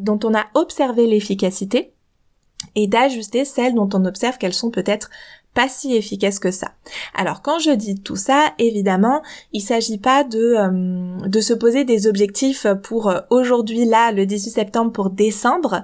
dont 0.00 0.20
on 0.24 0.34
a 0.34 0.46
observé 0.54 1.06
l'efficacité 1.06 1.92
et 2.74 2.86
d'ajuster 2.86 3.44
celles 3.44 3.74
dont 3.74 3.88
on 3.94 4.04
observe 4.04 4.38
qu'elles 4.38 4.52
sont 4.52 4.70
peut-être 4.70 5.10
pas 5.54 5.68
si 5.68 5.94
efficace 5.96 6.38
que 6.38 6.50
ça. 6.50 6.72
Alors 7.14 7.42
quand 7.42 7.58
je 7.58 7.72
dis 7.72 8.00
tout 8.00 8.16
ça, 8.16 8.52
évidemment, 8.58 9.22
il 9.52 9.60
s'agit 9.60 9.98
pas 9.98 10.22
de 10.22 10.38
euh, 10.38 11.28
de 11.28 11.40
se 11.40 11.52
poser 11.52 11.84
des 11.84 12.06
objectifs 12.06 12.66
pour 12.82 13.08
euh, 13.08 13.20
aujourd'hui 13.30 13.84
là 13.84 14.12
le 14.12 14.26
18 14.26 14.50
septembre 14.50 14.92
pour 14.92 15.10
décembre 15.10 15.82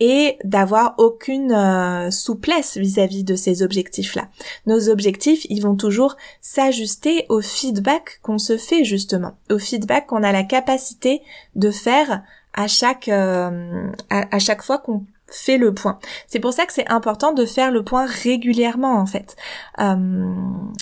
et 0.00 0.38
d'avoir 0.44 0.94
aucune 0.98 1.52
euh, 1.52 2.12
souplesse 2.12 2.76
vis-à-vis 2.76 3.24
de 3.24 3.34
ces 3.34 3.64
objectifs-là. 3.64 4.28
Nos 4.66 4.88
objectifs, 4.88 5.44
ils 5.50 5.62
vont 5.62 5.74
toujours 5.74 6.16
s'ajuster 6.40 7.26
au 7.28 7.40
feedback 7.40 8.20
qu'on 8.22 8.38
se 8.38 8.56
fait 8.56 8.84
justement, 8.84 9.32
au 9.50 9.58
feedback 9.58 10.06
qu'on 10.06 10.22
a 10.22 10.30
la 10.30 10.44
capacité 10.44 11.22
de 11.56 11.72
faire 11.72 12.22
à 12.54 12.66
chaque 12.68 13.08
à 13.08 14.38
chaque 14.38 14.62
fois 14.62 14.78
qu'on 14.78 15.04
fait 15.30 15.58
le 15.58 15.74
point. 15.74 15.98
C'est 16.26 16.40
pour 16.40 16.52
ça 16.52 16.66
que 16.66 16.72
c'est 16.72 16.90
important 16.90 17.32
de 17.32 17.44
faire 17.44 17.70
le 17.70 17.82
point 17.82 18.06
régulièrement 18.06 18.98
en 18.98 19.06
fait. 19.06 19.36
Euh, 19.78 20.34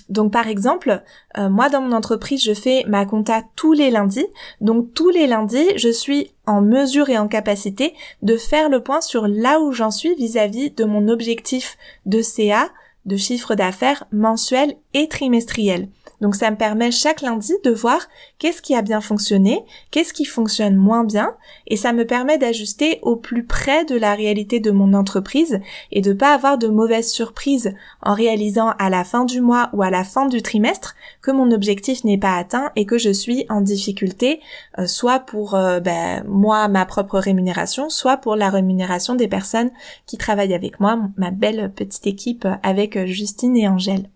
donc 0.08 0.32
par 0.32 0.48
exemple, 0.48 1.02
euh, 1.36 1.48
moi 1.48 1.68
dans 1.68 1.80
mon 1.80 1.92
entreprise, 1.92 2.42
je 2.42 2.54
fais 2.54 2.84
ma 2.86 3.06
compta 3.06 3.42
tous 3.56 3.72
les 3.72 3.90
lundis. 3.90 4.26
Donc 4.60 4.92
tous 4.94 5.10
les 5.10 5.26
lundis, 5.26 5.76
je 5.76 5.88
suis 5.88 6.32
en 6.46 6.62
mesure 6.62 7.08
et 7.08 7.18
en 7.18 7.28
capacité 7.28 7.94
de 8.22 8.36
faire 8.36 8.68
le 8.68 8.82
point 8.82 9.00
sur 9.00 9.26
là 9.26 9.60
où 9.60 9.72
j'en 9.72 9.90
suis 9.90 10.14
vis-à-vis 10.14 10.68
-vis 10.68 10.74
de 10.76 10.84
mon 10.84 11.08
objectif 11.08 11.76
de 12.06 12.22
CA, 12.22 12.68
de 13.04 13.16
chiffre 13.16 13.54
d'affaires 13.54 14.04
mensuel 14.12 14.76
et 14.94 15.08
trimestriel. 15.08 15.88
Donc 16.20 16.34
ça 16.34 16.50
me 16.50 16.56
permet 16.56 16.90
chaque 16.90 17.20
lundi 17.20 17.54
de 17.64 17.70
voir 17.70 18.00
qu'est-ce 18.38 18.62
qui 18.62 18.74
a 18.74 18.82
bien 18.82 19.00
fonctionné, 19.00 19.64
qu'est-ce 19.90 20.12
qui 20.12 20.24
fonctionne 20.24 20.76
moins 20.76 21.04
bien, 21.04 21.34
et 21.66 21.76
ça 21.76 21.92
me 21.92 22.06
permet 22.06 22.38
d'ajuster 22.38 22.98
au 23.02 23.16
plus 23.16 23.44
près 23.44 23.84
de 23.84 23.96
la 23.96 24.14
réalité 24.14 24.60
de 24.60 24.70
mon 24.70 24.94
entreprise 24.94 25.60
et 25.92 26.00
de 26.00 26.12
pas 26.12 26.34
avoir 26.34 26.58
de 26.58 26.68
mauvaises 26.68 27.10
surprises 27.10 27.74
en 28.02 28.14
réalisant 28.14 28.72
à 28.78 28.90
la 28.90 29.04
fin 29.04 29.24
du 29.24 29.40
mois 29.40 29.70
ou 29.72 29.82
à 29.82 29.90
la 29.90 30.04
fin 30.04 30.26
du 30.26 30.42
trimestre 30.42 30.94
que 31.22 31.30
mon 31.30 31.50
objectif 31.50 32.04
n'est 32.04 32.18
pas 32.18 32.36
atteint 32.36 32.70
et 32.76 32.86
que 32.86 32.98
je 32.98 33.10
suis 33.10 33.44
en 33.48 33.60
difficulté, 33.60 34.40
euh, 34.78 34.86
soit 34.86 35.20
pour 35.20 35.54
euh, 35.54 35.80
ben, 35.80 36.24
moi 36.26 36.68
ma 36.68 36.86
propre 36.86 37.18
rémunération, 37.18 37.88
soit 37.90 38.16
pour 38.16 38.36
la 38.36 38.50
rémunération 38.50 39.14
des 39.14 39.28
personnes 39.28 39.70
qui 40.06 40.16
travaillent 40.16 40.54
avec 40.54 40.80
moi, 40.80 40.98
ma 41.16 41.30
belle 41.30 41.72
petite 41.74 42.06
équipe 42.06 42.46
avec 42.62 43.06
Justine 43.06 43.56
et 43.56 43.68
Angèle. 43.68 44.08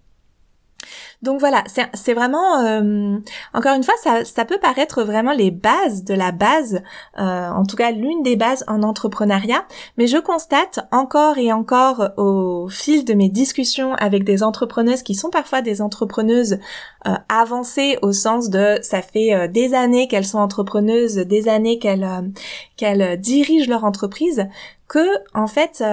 Donc 1.23 1.38
voilà, 1.38 1.64
c'est 1.93 2.14
vraiment, 2.14 2.61
euh, 2.64 3.19
encore 3.53 3.75
une 3.75 3.83
fois, 3.83 3.95
ça, 4.03 4.25
ça, 4.25 4.47
peut 4.47 4.59
paraître 4.59 5.03
vraiment 5.03 5.33
les 5.33 5.51
bases 5.51 6.03
de 6.03 6.14
la 6.14 6.33
base, 6.33 6.81
euh, 7.19 7.51
en 7.51 7.64
tout 7.66 7.77
cas 7.77 7.90
l'une 7.90 8.23
des 8.23 8.37
bases 8.37 8.64
en 8.69 8.83
entrepreneuriat, 8.83 9.66
mais 9.99 10.07
je 10.07 10.16
constate 10.16 10.81
encore 10.93 11.37
et 11.37 11.53
encore 11.53 12.11
au 12.16 12.69
fil 12.69 13.05
de 13.05 13.12
mes 13.12 13.29
discussions 13.29 13.95
avec 13.95 14.25
des 14.25 14.43
entrepreneuses 14.43 15.03
qui 15.03 15.14
sont 15.14 15.29
parfois 15.29 15.61
des 15.61 15.83
entrepreneuses 15.83 16.59
euh, 17.07 17.14
avancées 17.29 17.99
au 18.01 18.12
sens 18.12 18.49
de 18.49 18.79
ça 18.81 19.03
fait 19.03 19.49
des 19.49 19.75
années 19.75 20.09
qu'elles 20.09 20.27
sont 20.27 20.38
entrepreneuses, 20.38 21.16
des 21.16 21.49
années 21.49 21.79
qu'elles 21.79 22.33
qu'elles 22.79 23.21
dirigent 23.21 23.69
leur 23.69 23.85
entreprise, 23.85 24.47
que 24.88 25.07
en 25.35 25.47
fait 25.47 25.85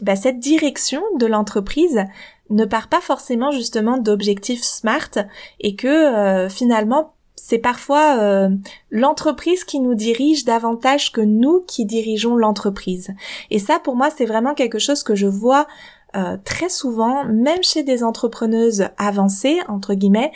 bah, 0.00 0.16
cette 0.16 0.38
direction 0.38 1.02
de 1.18 1.26
l'entreprise 1.26 2.04
ne 2.50 2.64
part 2.64 2.88
pas 2.88 3.00
forcément 3.00 3.52
justement 3.52 3.96
d'objectifs 3.96 4.62
smart 4.62 5.10
et 5.60 5.74
que 5.76 5.88
euh, 5.88 6.48
finalement 6.48 7.14
c'est 7.36 7.58
parfois 7.58 8.18
euh, 8.20 8.50
l'entreprise 8.90 9.64
qui 9.64 9.80
nous 9.80 9.94
dirige 9.94 10.44
davantage 10.44 11.10
que 11.10 11.22
nous 11.22 11.64
qui 11.66 11.86
dirigeons 11.86 12.36
l'entreprise. 12.36 13.10
Et 13.50 13.58
ça 13.58 13.78
pour 13.78 13.96
moi 13.96 14.10
c'est 14.14 14.26
vraiment 14.26 14.54
quelque 14.54 14.78
chose 14.78 15.02
que 15.02 15.14
je 15.14 15.26
vois 15.26 15.66
euh, 16.16 16.36
très 16.44 16.68
souvent, 16.68 17.24
même 17.24 17.62
chez 17.62 17.82
des 17.82 18.02
entrepreneuses 18.02 18.88
avancées 18.98 19.58
entre 19.68 19.94
guillemets, 19.94 20.32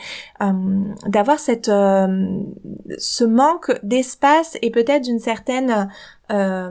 d'avoir 1.06 1.38
cette 1.38 1.70
ce 2.98 3.24
manque 3.24 3.72
d'espace 3.82 4.58
et 4.60 4.70
peut-être 4.70 5.02
d'une 5.02 5.18
certaine 5.18 5.88
euh, 6.32 6.70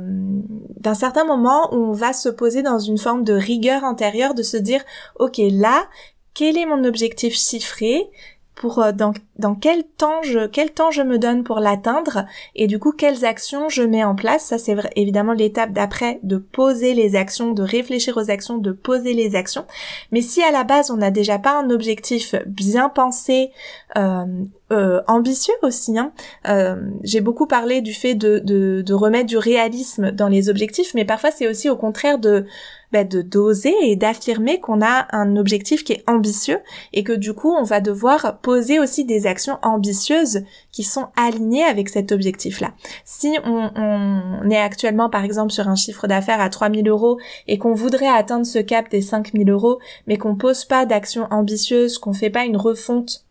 d'un 0.79 0.95
certain 0.95 1.25
moment 1.25 1.71
où 1.73 1.77
on 1.77 1.91
va 1.91 2.11
se 2.11 2.27
poser 2.27 2.63
dans 2.63 2.79
une 2.79 2.97
forme 2.97 3.23
de 3.23 3.33
rigueur 3.33 3.83
intérieure, 3.83 4.33
de 4.33 4.41
se 4.41 4.57
dire, 4.57 4.81
ok, 5.19 5.39
là, 5.51 5.85
quel 6.33 6.57
est 6.57 6.65
mon 6.65 6.83
objectif 6.83 7.35
chiffré? 7.35 8.09
Pour 8.55 8.79
euh, 8.79 8.91
dans, 8.91 9.13
dans 9.37 9.55
quel 9.55 9.83
temps 9.83 10.21
je 10.23 10.47
quel 10.47 10.71
temps 10.71 10.91
je 10.91 11.01
me 11.01 11.17
donne 11.17 11.43
pour 11.43 11.59
l'atteindre 11.59 12.25
et 12.55 12.67
du 12.67 12.79
coup 12.79 12.91
quelles 12.91 13.25
actions 13.25 13.69
je 13.69 13.83
mets 13.83 14.03
en 14.03 14.15
place 14.15 14.45
ça 14.45 14.57
c'est 14.57 14.75
évidemment 14.95 15.33
l'étape 15.33 15.71
d'après 15.71 16.19
de 16.23 16.37
poser 16.37 16.93
les 16.93 17.15
actions 17.15 17.51
de 17.51 17.63
réfléchir 17.63 18.17
aux 18.17 18.29
actions 18.29 18.57
de 18.57 18.71
poser 18.71 19.13
les 19.13 19.35
actions 19.35 19.65
mais 20.11 20.21
si 20.21 20.43
à 20.43 20.51
la 20.51 20.63
base 20.63 20.91
on 20.91 20.97
n'a 20.97 21.11
déjà 21.11 21.39
pas 21.39 21.59
un 21.59 21.69
objectif 21.69 22.35
bien 22.45 22.89
pensé 22.89 23.51
euh, 23.95 24.25
euh, 24.71 25.01
ambitieux 25.07 25.53
aussi. 25.61 25.95
Hein. 25.99 26.13
J'ai 27.03 27.21
beaucoup 27.21 27.45
parlé 27.45 27.81
du 27.81 27.93
fait 27.93 28.15
de, 28.15 28.39
de, 28.39 28.93
remettre 28.93 29.27
du 29.27 29.37
réalisme 29.37 30.11
dans 30.11 30.27
les 30.27 30.49
objectifs, 30.49 30.95
mais 30.95 31.05
parfois 31.05 31.29
c'est 31.29 31.47
aussi 31.47 31.69
au 31.69 31.75
contraire 31.75 32.17
de 32.17 32.45
bah, 32.93 33.03
de 33.03 33.23
doser 33.23 33.73
et 33.82 33.95
d'affirmer 33.95 34.60
qu'on 34.60 34.82
a 34.84 35.08
un 35.12 35.36
objectif 35.36 35.84
qui 35.84 35.93
est 35.93 36.03
ambitieux 36.08 36.60
et 36.93 37.03
que 37.03 37.12
du 37.12 37.34
coup 37.34 37.51
on 37.51 37.63
va 37.63 37.82
devoir 37.82 38.39
poser 38.41 38.79
aussi 38.79 39.03
des 39.03 39.25
actions 39.25 39.58
ambitieuses 39.63 40.43
qui 40.71 40.84
sont 40.84 41.08
alignées 41.15 41.63
avec 41.63 41.89
cet 41.89 42.12
objectif-là. 42.12 42.73
Si 43.03 43.36
on, 43.45 44.49
est 44.49 44.58
actuellement 44.58 45.10
par 45.10 45.23
exemple 45.23 45.51
sur 45.51 45.67
un 45.67 45.75
chiffre 45.75 46.06
d'affaires 46.06 46.39
à 46.39 46.49
3000 46.49 46.88
euros 46.88 47.17
et 47.47 47.58
qu'on 47.58 47.73
voudrait 47.73 48.08
atteindre 48.08 48.45
ce 48.45 48.60
cap 48.60 48.91
des 48.91 49.01
5000 49.01 49.49
euros, 49.49 49.79
mais 50.06 50.17
qu'on 50.17 50.36
pose 50.36 50.63
pas 50.65 50.86
d'actions 50.86 51.27
ambitieuses, 51.32 51.97
qu'on 51.97 52.13
fait 52.13 52.29
pas 52.29 52.45
une 52.45 52.58
refonte 52.58 53.25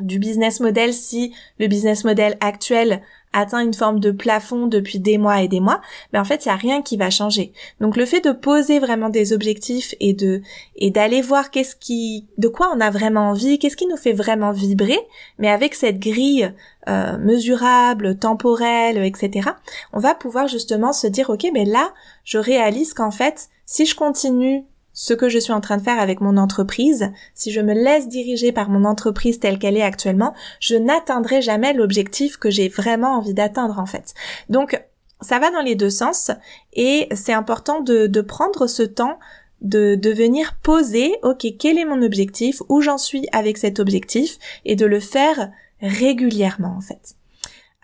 du 0.00 0.18
business 0.18 0.58
model 0.58 0.92
si 0.92 1.34
le 1.60 1.68
business 1.68 2.02
model 2.02 2.36
actuel 2.40 3.02
atteint 3.32 3.60
une 3.60 3.74
forme 3.74 4.00
de 4.00 4.10
plafond 4.10 4.66
depuis 4.66 4.98
des 4.98 5.18
mois 5.18 5.42
et 5.42 5.48
des 5.48 5.60
mois, 5.60 5.80
mais 6.12 6.18
en 6.18 6.24
fait, 6.24 6.44
il 6.44 6.48
y 6.48 6.52
a 6.52 6.56
rien 6.56 6.82
qui 6.82 6.96
va 6.96 7.10
changer. 7.10 7.52
Donc 7.80 7.96
le 7.96 8.04
fait 8.06 8.20
de 8.20 8.32
poser 8.32 8.78
vraiment 8.78 9.08
des 9.08 9.32
objectifs 9.32 9.94
et 10.00 10.12
de 10.12 10.42
et 10.76 10.90
d'aller 10.90 11.22
voir 11.22 11.50
qu'est-ce 11.50 11.76
qui 11.76 12.26
de 12.38 12.48
quoi 12.48 12.72
on 12.74 12.80
a 12.80 12.90
vraiment 12.90 13.30
envie, 13.30 13.58
qu'est-ce 13.58 13.76
qui 13.76 13.86
nous 13.86 13.96
fait 13.96 14.12
vraiment 14.12 14.52
vibrer, 14.52 14.98
mais 15.38 15.48
avec 15.48 15.74
cette 15.74 15.98
grille 15.98 16.52
euh, 16.88 17.16
mesurable, 17.18 18.18
temporelle, 18.18 18.98
etc. 19.04 19.50
On 19.92 20.00
va 20.00 20.14
pouvoir 20.14 20.48
justement 20.48 20.92
se 20.92 21.06
dire 21.06 21.30
OK, 21.30 21.46
mais 21.52 21.64
là, 21.64 21.92
je 22.24 22.38
réalise 22.38 22.92
qu'en 22.94 23.10
fait, 23.10 23.48
si 23.66 23.86
je 23.86 23.94
continue 23.94 24.64
ce 24.92 25.14
que 25.14 25.28
je 25.28 25.38
suis 25.38 25.52
en 25.52 25.60
train 25.60 25.76
de 25.76 25.82
faire 25.82 26.00
avec 26.00 26.20
mon 26.20 26.36
entreprise, 26.36 27.10
si 27.34 27.50
je 27.50 27.60
me 27.60 27.74
laisse 27.74 28.08
diriger 28.08 28.52
par 28.52 28.68
mon 28.68 28.84
entreprise 28.84 29.40
telle 29.40 29.58
qu'elle 29.58 29.76
est 29.76 29.82
actuellement, 29.82 30.34
je 30.60 30.76
n'atteindrai 30.76 31.42
jamais 31.42 31.72
l'objectif 31.72 32.36
que 32.36 32.50
j'ai 32.50 32.68
vraiment 32.68 33.16
envie 33.16 33.34
d'atteindre 33.34 33.78
en 33.78 33.86
fait. 33.86 34.14
Donc 34.48 34.82
ça 35.20 35.38
va 35.38 35.50
dans 35.50 35.62
les 35.62 35.74
deux 35.74 35.90
sens 35.90 36.30
et 36.72 37.08
c'est 37.14 37.32
important 37.32 37.80
de, 37.80 38.20
prendre 38.20 38.66
ce 38.66 38.82
temps 38.82 39.18
de, 39.60 39.94
de 39.94 40.10
venir 40.10 40.56
poser, 40.62 41.14
ok, 41.22 41.46
quel 41.58 41.78
est 41.78 41.84
mon 41.84 42.02
objectif, 42.02 42.62
où 42.68 42.80
j'en 42.80 42.98
suis 42.98 43.28
avec 43.32 43.58
cet 43.58 43.78
objectif? 43.78 44.38
et 44.64 44.76
de 44.76 44.86
le 44.86 45.00
faire 45.00 45.50
régulièrement 45.80 46.76
en 46.76 46.80
fait. 46.80 47.16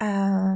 Euh, 0.00 0.54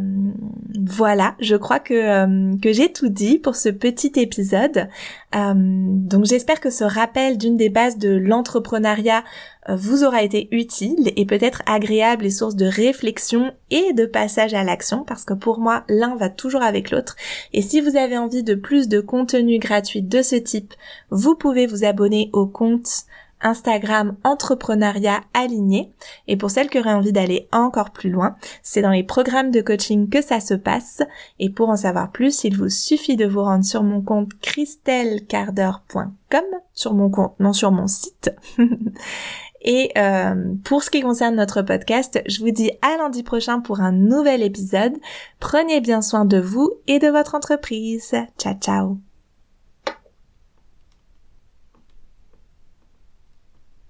voilà, 0.88 1.35
je 1.40 1.57
crois 1.57 1.81
que, 1.81 1.94
euh, 1.94 2.57
que 2.62 2.72
j'ai 2.72 2.92
tout 2.92 3.09
dit 3.09 3.38
pour 3.38 3.57
ce 3.57 3.68
petit 3.68 4.12
épisode. 4.16 4.88
Euh, 5.35 5.55
donc 5.57 6.26
j'espère 6.26 6.61
que 6.61 6.70
ce 6.70 6.85
rappel 6.85 7.38
d'une 7.38 7.57
des 7.57 7.68
bases 7.68 7.98
de 7.98 8.11
l'entrepreneuriat 8.11 9.24
vous 9.68 10.02
aura 10.02 10.22
été 10.22 10.48
utile 10.50 11.12
et 11.16 11.24
peut-être 11.24 11.62
agréable 11.66 12.26
et 12.26 12.31
source 12.31 12.57
de 12.57 12.66
réflexion 12.66 13.52
et 13.70 13.92
de 13.92 14.07
passage 14.07 14.55
à 14.55 14.64
l'action 14.64 15.05
parce 15.05 15.24
que 15.24 15.35
pour 15.35 15.61
moi 15.61 15.85
l'un 15.88 16.16
va 16.16 16.28
toujours 16.28 16.62
avec 16.62 16.90
l'autre. 16.90 17.16
Et 17.52 17.62
si 17.62 17.81
vous 17.81 17.96
avez 17.96 18.18
envie 18.18 18.42
de 18.42 18.55
plus 18.55 18.88
de 18.88 19.00
contenu 19.00 19.59
gratuit 19.59 20.02
de 20.02 20.22
ce 20.22 20.37
type, 20.37 20.74
vous 21.11 21.37
pouvez 21.37 21.66
vous 21.66 21.85
abonner 21.85 22.31
au 22.33 22.46
compte 22.46 23.07
Instagram 23.42 24.16
entrepreneuriat 24.24 25.20
aligné. 25.35 25.92
Et 26.28 26.37
pour 26.37 26.50
celles 26.50 26.70
qui 26.70 26.78
auraient 26.78 26.92
envie 26.92 27.12
d'aller 27.12 27.48
encore 27.52 27.90
plus 27.90 28.11
loin, 28.11 28.37
c'est 28.62 28.83
dans 28.83 28.90
les 28.90 29.05
programmes 29.05 29.50
de 29.50 29.61
coaching 29.61 30.09
que 30.09 30.22
ça 30.22 30.40
se 30.40 30.55
passe. 30.55 31.02
Et 31.38 31.50
pour 31.50 31.68
en 31.68 31.76
savoir 31.76 32.11
plus, 32.11 32.44
il 32.44 32.57
vous 32.57 32.68
suffit 32.68 33.16
de 33.16 33.26
vous 33.26 33.42
rendre 33.42 33.64
sur 33.64 33.83
mon 33.83 34.02
compte 34.02 34.31
christelcarder.com, 34.40 36.44
sur 36.72 36.94
mon 36.94 37.11
compte, 37.11 37.38
non 37.40 37.52
sur 37.52 37.70
mon 37.70 37.87
site. 37.87 38.35
Et 39.64 39.92
euh, 39.96 40.55
pour 40.64 40.83
ce 40.83 40.90
qui 40.90 41.02
concerne 41.02 41.37
notre 41.37 41.62
podcast, 41.62 42.20
je 42.26 42.40
vous 42.40 42.50
dis 42.50 42.72
à 42.83 42.96
lundi 42.96 43.22
prochain 43.22 43.61
pour 43.61 43.81
un 43.81 43.92
nouvel 43.92 44.42
épisode. 44.42 44.94
Prenez 45.38 45.81
bien 45.81 46.02
soin 46.02 46.24
de 46.24 46.38
vous 46.38 46.72
et 46.88 46.98
de 46.98 47.09
votre 47.09 47.35
entreprise. 47.35 48.14
Ciao 48.38 48.55
ciao 48.61 49.12